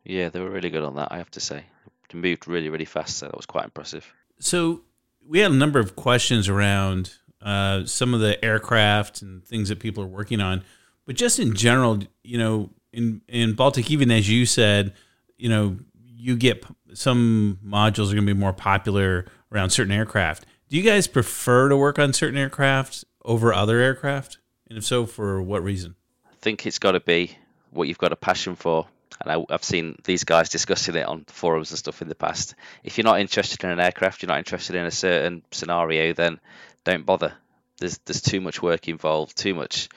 [0.04, 1.08] Yeah, they were really good on that.
[1.12, 1.64] I have to say,
[2.08, 3.18] they moved really, really fast.
[3.18, 4.10] So that was quite impressive.
[4.38, 4.82] So
[5.26, 7.12] we had a number of questions around
[7.42, 10.64] uh, some of the aircraft and things that people are working on.
[11.06, 14.92] But just in general, you know, in in Baltic, even as you said,
[15.36, 16.64] you know, you get
[16.94, 20.46] some modules are going to be more popular around certain aircraft.
[20.68, 24.38] Do you guys prefer to work on certain aircraft over other aircraft?
[24.68, 25.94] And if so, for what reason?
[26.26, 27.36] I think it's got to be
[27.70, 28.86] what you've got a passion for.
[29.20, 32.54] And I, have seen these guys discussing it on forums and stuff in the past.
[32.84, 36.38] If you're not interested in an aircraft, you're not interested in a certain scenario, then
[36.84, 37.32] don't bother.
[37.78, 39.88] There's there's too much work involved, too much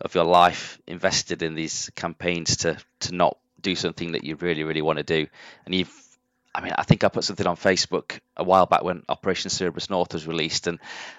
[0.00, 4.64] of your life invested in these campaigns to to not do something that you really
[4.64, 5.26] really want to do
[5.64, 6.05] and you've
[6.56, 9.90] I mean, I think I put something on Facebook a while back when Operation Cerberus
[9.90, 10.78] North was released, and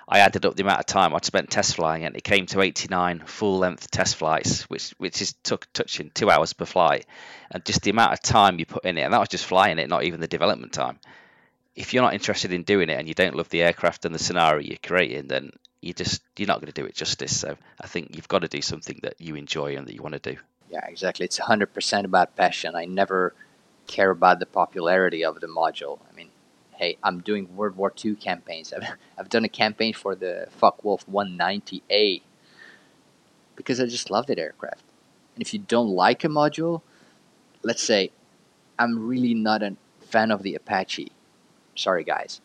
[0.10, 2.62] I added up the amount of time I'd spent test flying, and it came to
[2.62, 7.06] 89 full-length test flights, which which is took touching two hours per flight,
[7.52, 9.78] and just the amount of time you put in it, and that was just flying
[9.78, 10.98] it, not even the development time.
[11.76, 14.20] If you're not interested in doing it and you don't love the aircraft and the
[14.20, 17.40] scenario you're creating, then you just you're not going to do it justice.
[17.40, 20.16] So I think you've got to do something that you enjoy and that you want
[20.16, 20.40] to do.
[20.72, 21.26] Yeah, exactly.
[21.26, 22.76] It's 100% about passion.
[22.76, 23.36] I never
[23.88, 26.00] care about the popularity of the module.
[26.12, 26.30] I mean,
[26.76, 28.74] hey, I'm doing World War II campaigns.
[28.78, 32.22] I've, I've done a campaign for the Focke-Wulf 190A
[33.56, 34.84] because I just love that aircraft.
[35.36, 36.82] And if you don't like a module,
[37.64, 38.12] let's say
[38.80, 41.12] I'm really not a fan of the Apache.
[41.76, 42.42] Sorry, guys,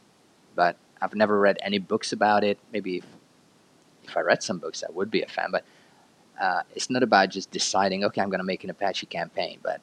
[0.54, 2.58] but I've never read any books about it.
[2.72, 3.06] Maybe if
[4.04, 5.50] if I read some books, I would be a fan.
[5.50, 5.64] But
[6.40, 9.58] uh, it's not about just deciding, okay, I'm going to make an Apache campaign.
[9.62, 9.80] But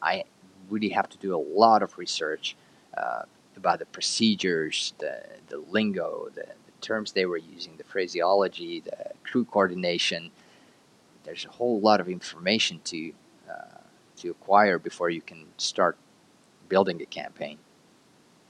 [0.00, 0.24] I
[0.70, 2.56] really have to do a lot of research
[2.96, 3.22] uh,
[3.56, 9.10] about the procedures, the, the lingo, the, the, terms they were using, the phraseology, the
[9.24, 10.30] crew coordination.
[11.24, 13.12] There's a whole lot of information to
[13.50, 13.80] uh,
[14.16, 15.96] to acquire before you can start
[16.68, 17.58] building a campaign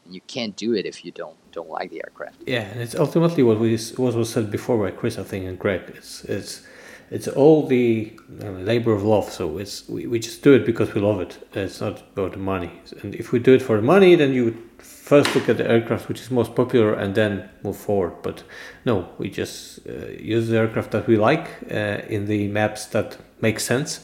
[0.08, 2.36] and you can't do it if you don't don't like the aircraft.
[2.46, 5.58] Yeah, and it's ultimately what we what was said before by Chris, I think, and
[5.58, 5.82] Greg.
[5.88, 6.66] It's it's
[7.10, 9.30] it's all the labor of love.
[9.30, 11.38] So it's we, we just do it because we love it.
[11.54, 12.70] It's not about the money.
[13.02, 15.68] And if we do it for the money, then you would first look at the
[15.68, 18.22] aircraft which is most popular and then move forward.
[18.22, 18.42] But
[18.84, 23.16] no, we just uh, use the aircraft that we like uh, in the maps that
[23.40, 24.00] make sense.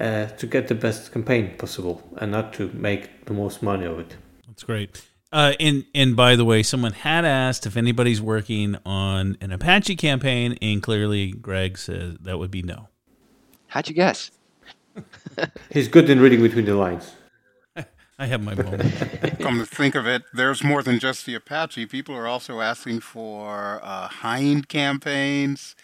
[0.00, 3.98] Uh, to get the best campaign possible and not to make the most money of
[3.98, 4.16] it.
[4.46, 5.02] That's great.
[5.32, 9.96] Uh, and and by the way, someone had asked if anybody's working on an Apache
[9.96, 12.88] campaign, and clearly Greg says that would be no.
[13.68, 14.30] How'd you guess?
[15.70, 17.14] He's good in reading between the lines.
[18.18, 18.82] I have my moment.
[19.40, 21.86] Come to think of it, there's more than just the Apache.
[21.86, 25.74] People are also asking for uh, Hind campaigns,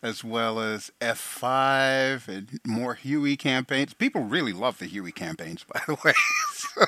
[0.00, 3.94] as well as F5 and more Huey campaigns.
[3.94, 6.14] People really love the Huey campaigns, by the way.
[6.54, 6.84] so,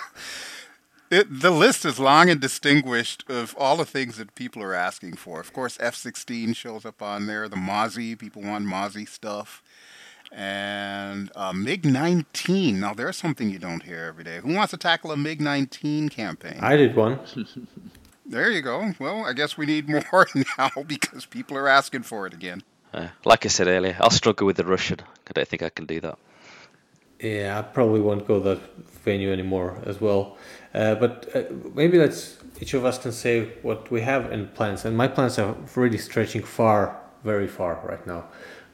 [1.14, 5.14] it, the list is long and distinguished of all the things that people are asking
[5.14, 5.40] for.
[5.40, 7.48] Of course, F-16 shows up on there.
[7.48, 9.62] The Mozzie, people want Mozzie stuff.
[10.32, 12.74] And uh, MiG-19.
[12.74, 14.40] Now, there's something you don't hear every day.
[14.40, 16.58] Who wants to tackle a MiG-19 campaign?
[16.60, 17.20] I did one.
[18.26, 18.92] there you go.
[18.98, 20.26] Well, I guess we need more
[20.58, 22.64] now because people are asking for it again.
[22.92, 24.98] Uh, like I said earlier, I'll struggle with the Russian.
[25.28, 26.18] I don't think I can do that.
[27.20, 28.60] Yeah, I probably won't go that
[29.04, 30.36] venue anymore as well.
[30.74, 31.42] Uh, but uh,
[31.74, 34.84] maybe let's each of us can say what we have in plans.
[34.84, 38.24] And my plans are really stretching far, very far right now.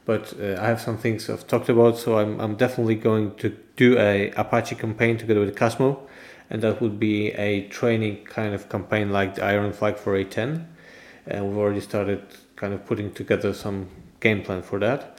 [0.05, 3.55] But uh, I have some things I've talked about, so I'm, I'm definitely going to
[3.75, 6.07] do a Apache campaign together with Cosmo,
[6.49, 10.65] and that would be a training kind of campaign like the Iron Flag for A10.
[11.27, 12.23] And we've already started
[12.55, 13.87] kind of putting together some
[14.19, 15.17] game plan for that.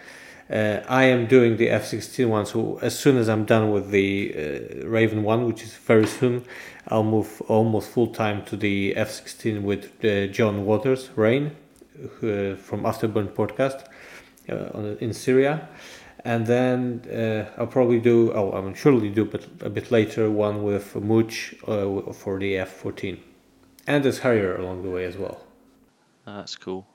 [0.50, 4.34] Uh, I am doing the F-16 one, so as soon as I'm done with the
[4.34, 6.44] uh, Raven one, which is very soon,
[6.88, 11.52] I'll move almost full time to the F-16 with uh, John Waters, Rain,
[12.18, 13.84] who, from Afterburn podcast
[14.48, 15.68] uh, in Syria.
[16.24, 20.30] And then uh, I'll probably do, oh, I will surely do, but a bit later,
[20.30, 23.18] one with Mooch uh, for the F-14.
[23.86, 25.44] And there's Harrier along the way as well.
[26.26, 26.86] Oh, that's cool.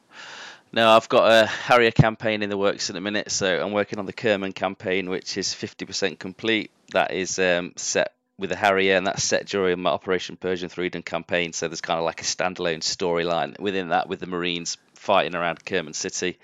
[0.72, 4.00] No, I've got a Harrier campaign in the works in a minute, so I'm working
[4.00, 6.72] on the Kerman campaign, which is 50% complete.
[6.92, 11.02] That is um, set with the Harrier, and that's set during my Operation Persian Freedom
[11.02, 11.54] campaign.
[11.54, 15.66] So there's kind of like a standalone storyline within that with the Marines fighting around
[15.66, 16.38] Kerman City.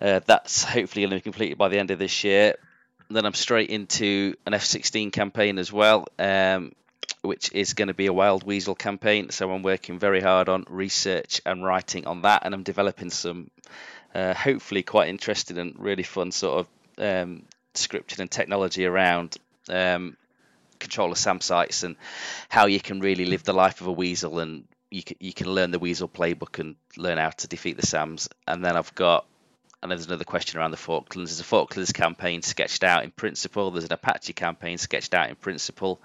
[0.00, 2.56] Uh, that's hopefully going to be completed by the end of this year.
[3.08, 6.06] Then I'm straight into an F-16 campaign as well.
[6.18, 6.72] Um,
[7.22, 9.30] which is going to be a wild weasel campaign.
[9.30, 13.50] So I'm working very hard on research and writing on that, and I'm developing some
[14.14, 16.66] uh, hopefully quite interesting and really fun sort of
[16.98, 17.42] um,
[17.74, 19.36] scripting and technology around
[19.68, 20.16] um,
[20.86, 21.96] controller SAM sites and
[22.48, 25.48] how you can really live the life of a weasel and you can, you can
[25.48, 28.28] learn the weasel playbook and learn how to defeat the SAMs.
[28.46, 29.26] And then I've got
[29.82, 31.30] and there's another question around the Falklands.
[31.30, 33.70] There's a Falklands campaign sketched out in principle.
[33.70, 36.00] There's an Apache campaign sketched out in principle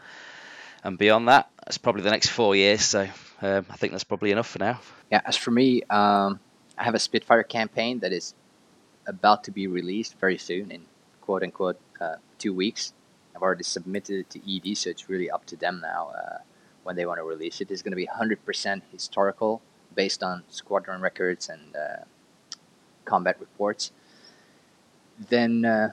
[0.83, 2.83] and beyond that, it's probably the next four years.
[2.83, 3.07] So
[3.41, 4.79] um, I think that's probably enough for now.
[5.11, 6.39] Yeah, as for me, um,
[6.77, 8.33] I have a Spitfire campaign that is
[9.05, 10.85] about to be released very soon in
[11.21, 12.93] quote unquote uh, two weeks.
[13.35, 16.37] I've already submitted it to ED, so it's really up to them now uh,
[16.83, 17.71] when they want to release it.
[17.71, 19.61] It's going to be 100% historical,
[19.95, 22.03] based on squadron records and uh,
[23.05, 23.91] combat reports.
[25.29, 25.91] Then uh,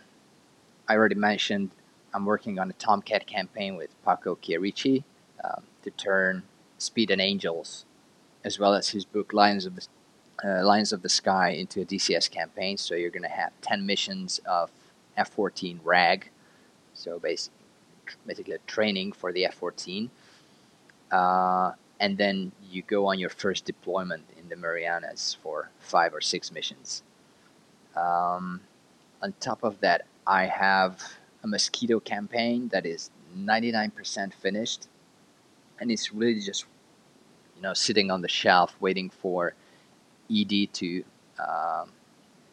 [0.88, 1.70] I already mentioned
[2.14, 5.04] I'm working on a Tomcat campaign with Paco Chierici
[5.44, 6.42] um, to turn
[6.78, 7.84] Speed and Angels,
[8.44, 9.86] as well as his book Lions of the
[10.44, 10.62] uh,
[10.92, 12.76] of the Sky, into a DCS campaign.
[12.76, 14.70] So you're going to have 10 missions of
[15.16, 16.30] F-14 RAG,
[16.98, 17.58] so basically,
[18.26, 20.08] basically training for the F-14.
[21.10, 26.20] Uh, and then you go on your first deployment in the Marianas for five or
[26.20, 27.02] six missions.
[27.96, 28.60] Um,
[29.22, 31.02] on top of that, I have
[31.42, 34.88] a mosquito campaign that is 99% finished
[35.80, 36.64] and it's really just
[37.56, 39.54] you know sitting on the shelf waiting for
[40.30, 41.04] ED to
[41.38, 41.90] um,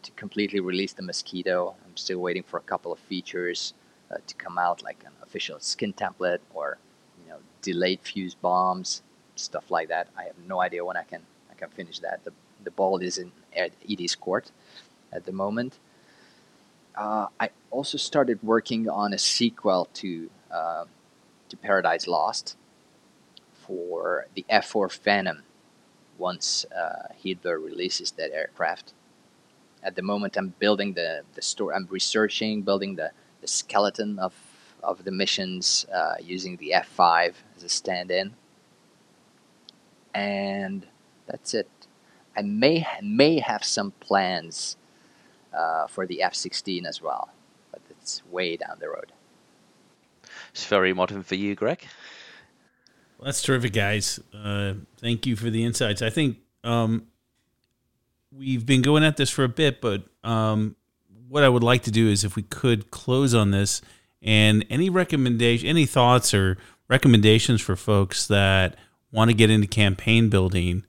[0.03, 3.73] to completely release the mosquito i'm still waiting for a couple of features
[4.11, 6.77] uh, to come out like an official skin template or
[7.23, 9.01] you know delayed fuse bombs
[9.35, 12.31] stuff like that i have no idea when i can i can finish that the,
[12.63, 13.31] the ball is in
[13.89, 14.51] ED's court
[15.11, 15.79] at the moment
[16.95, 20.85] uh, I also started working on a sequel to uh,
[21.49, 22.55] to Paradise Lost
[23.53, 25.43] for the F4 Phantom
[26.17, 28.93] once uh, Heatblur releases that aircraft.
[29.83, 31.75] At the moment, I'm building the the story.
[31.75, 33.11] I'm researching, building the,
[33.45, 34.33] the skeleton of
[34.81, 38.33] of the missions uh, using the F5 as a stand-in,
[40.13, 40.85] and
[41.27, 41.69] that's it.
[42.35, 44.77] I may may have some plans
[45.53, 47.29] uh, for the F16 as well,
[47.71, 49.11] but it's way down the road.
[50.51, 51.85] It's very modern for you, Greg.
[53.17, 54.19] Well, that's terrific, guys.
[54.33, 56.01] Uh, thank you for the insights.
[56.01, 57.07] I think um,
[58.31, 60.75] we've been going at this for a bit, but um,
[61.27, 63.81] what I would like to do is if we could close on this
[64.21, 66.57] and any recommendation, any thoughts or
[66.87, 68.75] recommendations for folks that
[69.11, 70.83] want to get into campaign building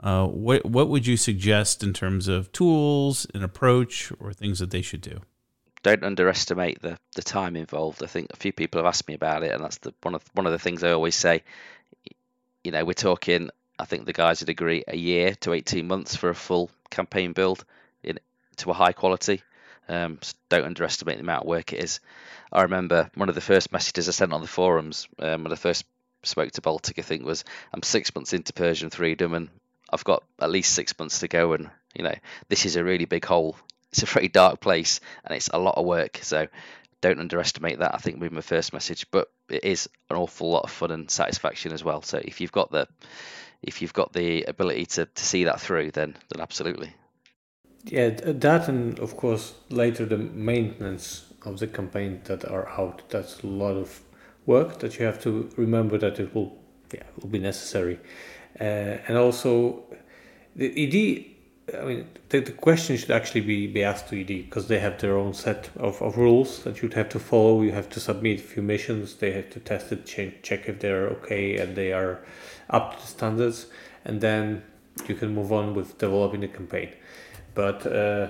[0.00, 4.70] uh, what what would you suggest in terms of tools and approach or things that
[4.70, 5.20] they should do?
[5.82, 8.02] Don't underestimate the, the time involved.
[8.02, 10.22] I think a few people have asked me about it, and that's the one of
[10.34, 11.42] one of the things I always say.
[12.62, 13.50] You know, we're talking.
[13.78, 17.32] I think the guys would agree a year to eighteen months for a full campaign
[17.32, 17.64] build
[18.04, 18.20] in
[18.58, 19.42] to a high quality.
[19.88, 20.18] Um,
[20.48, 22.00] don't underestimate the amount of work it is.
[22.52, 25.56] I remember one of the first messages I sent on the forums um, when I
[25.56, 25.84] first
[26.22, 29.48] spoke to Baltic, I think, was I'm six months into Persian Freedom and
[29.90, 32.14] I've got at least six months to go, and you know
[32.48, 33.56] this is a really big hole.
[33.90, 36.18] It's a very dark place, and it's a lot of work.
[36.22, 36.48] So
[37.00, 37.94] don't underestimate that.
[37.94, 40.90] I think would be my first message, but it is an awful lot of fun
[40.90, 42.02] and satisfaction as well.
[42.02, 42.86] So if you've got the
[43.62, 46.94] if you've got the ability to, to see that through, then then absolutely.
[47.84, 53.02] Yeah, that and of course later the maintenance of the campaign that are out.
[53.08, 54.00] That's a lot of
[54.46, 56.58] work that you have to remember that it will
[56.92, 57.98] yeah will be necessary.
[58.60, 59.84] Uh, and also,
[60.56, 64.66] the ED, I mean, the, the question should actually be, be asked to ED because
[64.66, 67.62] they have their own set of, of rules that you'd have to follow.
[67.62, 70.80] You have to submit a few missions, they have to test it, check, check if
[70.80, 72.20] they're okay and they are
[72.70, 73.66] up to the standards,
[74.04, 74.62] and then
[75.06, 76.92] you can move on with developing the campaign.
[77.58, 78.28] But uh,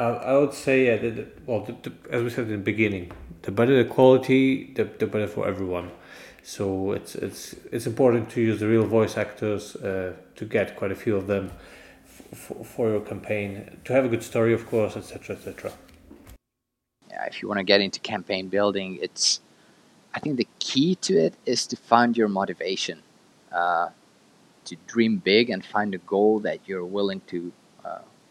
[0.00, 3.12] I, I would say, yeah, the, well, the, the, as we said in the beginning,
[3.42, 5.92] the better the quality, the, the better for everyone.
[6.42, 10.90] So it's it's it's important to use the real voice actors uh, to get quite
[10.90, 11.52] a few of them
[12.32, 15.70] f- for your campaign to have a good story, of course, etc., etc.
[17.10, 19.40] Yeah, if you want to get into campaign building, it's
[20.16, 23.02] I think the key to it is to find your motivation,
[23.52, 23.90] uh,
[24.64, 27.52] to dream big and find a goal that you're willing to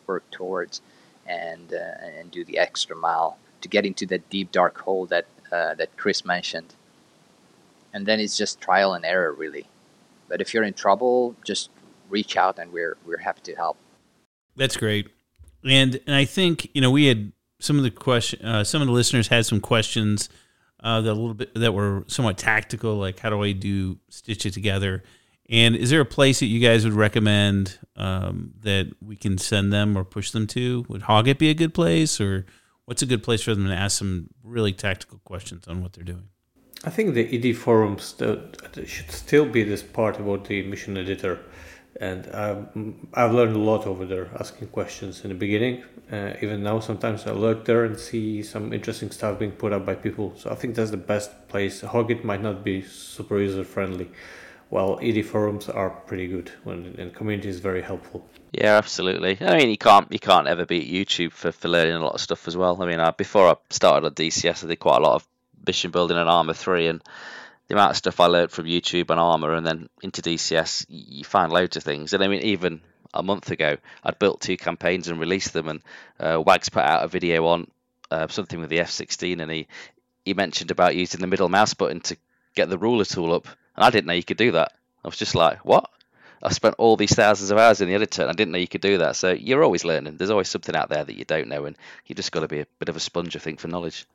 [0.08, 0.82] work towards,
[1.26, 5.26] and uh, and do the extra mile to get into that deep dark hole that
[5.51, 6.76] uh, that Chris mentioned.
[7.93, 9.68] And then it's just trial and error, really.
[10.28, 11.70] But if you're in trouble, just
[12.10, 13.78] reach out, and we're we're happy to help.
[14.56, 15.10] That's great,
[15.64, 18.88] and and I think you know we had some of the question, uh, some of
[18.88, 20.30] the listeners had some questions
[20.84, 24.45] uh, that a little bit that were somewhat tactical, like how do I do stitch
[24.45, 25.04] it together?
[25.50, 29.74] And is there a place that you guys would recommend um, that we can send
[29.74, 30.86] them or push them to?
[30.88, 32.46] Would Hoggit be a good place, or
[32.86, 36.04] what's a good place for them to ask some really tactical questions on what they're
[36.04, 36.30] doing?
[36.86, 38.16] I think the ED forums
[38.86, 41.39] should still be this part about the mission editor,
[42.00, 42.68] and I've,
[43.14, 45.84] I've learned a lot over there asking questions in the beginning.
[46.12, 49.86] Uh, even now, sometimes I lurk there and see some interesting stuff being put up
[49.86, 50.34] by people.
[50.36, 51.82] So I think that's the best place.
[51.82, 54.10] Hoggit might not be super user friendly,
[54.74, 58.28] while ED forums are pretty good when and community is very helpful.
[58.52, 59.38] Yeah, absolutely.
[59.40, 62.22] I mean, you can't you can't ever beat YouTube for, for learning a lot of
[62.22, 62.82] stuff as well.
[62.82, 65.28] I mean, uh, before I started on DCS, I did quite a lot of
[65.68, 67.04] mission building and Arma 3 and
[67.68, 71.24] the amount of stuff I learned from YouTube and Arma, and then into DCS, you
[71.24, 72.14] find loads of things.
[72.14, 72.82] And I mean, even
[73.14, 75.82] a month ago, I'd built two campaigns and released them, and
[76.20, 77.68] uh, Wags put out a video on
[78.10, 79.68] uh, something with the F16, and he
[80.26, 82.18] he mentioned about using the middle mouse button to
[82.56, 84.74] get the ruler tool up, I didn't know you could do that.
[85.04, 85.90] I was just like, what?
[86.42, 88.68] I spent all these thousands of hours in the editor, and I didn't know you
[88.68, 89.16] could do that.
[89.16, 90.18] So you're always learning.
[90.18, 92.60] There's always something out there that you don't know, and you just got to be
[92.60, 94.06] a bit of a sponge, I think, for knowledge.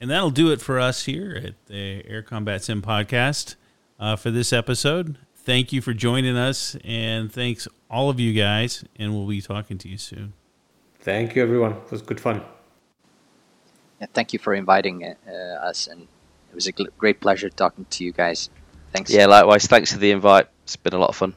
[0.00, 3.56] And that'll do it for us here at the Air Combat Sim podcast
[3.98, 5.18] uh, for this episode.
[5.34, 8.84] Thank you for joining us, and thanks all of you guys.
[8.96, 10.34] And we'll be talking to you soon.
[11.00, 11.72] Thank you, everyone.
[11.72, 12.42] It was good fun.
[14.00, 16.06] Yeah, thank you for inviting uh, us, and
[16.52, 18.50] it was a great pleasure talking to you guys.
[18.92, 19.10] Thanks.
[19.10, 19.66] Yeah, likewise.
[19.66, 20.48] Thanks for the invite.
[20.64, 21.34] It's been a lot of fun.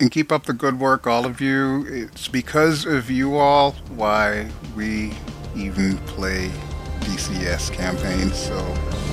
[0.00, 1.84] And keep up the good work, all of you.
[1.86, 5.12] It's because of you all why we
[5.54, 6.50] even play
[7.00, 8.38] DCS campaigns.
[8.38, 8.56] So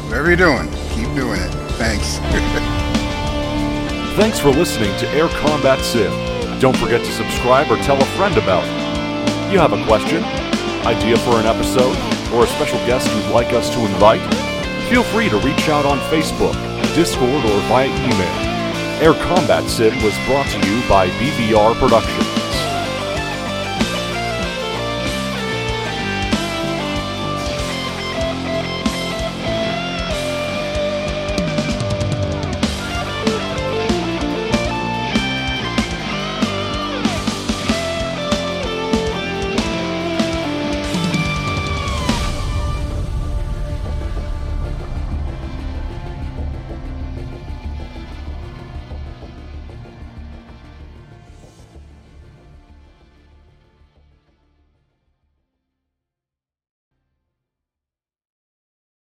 [0.08, 1.52] whatever you're doing, keep doing it.
[1.74, 2.18] Thanks.
[4.16, 6.12] Thanks for listening to Air Combat Sim.
[6.62, 9.52] Don't forget to subscribe or tell a friend about it.
[9.52, 10.24] You have a question,
[10.86, 11.98] idea for an episode,
[12.34, 14.53] or a special guest you'd like us to invite?
[14.90, 16.54] Feel free to reach out on Facebook,
[16.94, 18.54] Discord, or via email.
[19.02, 22.33] Air Combat Sim was brought to you by BVR Productions.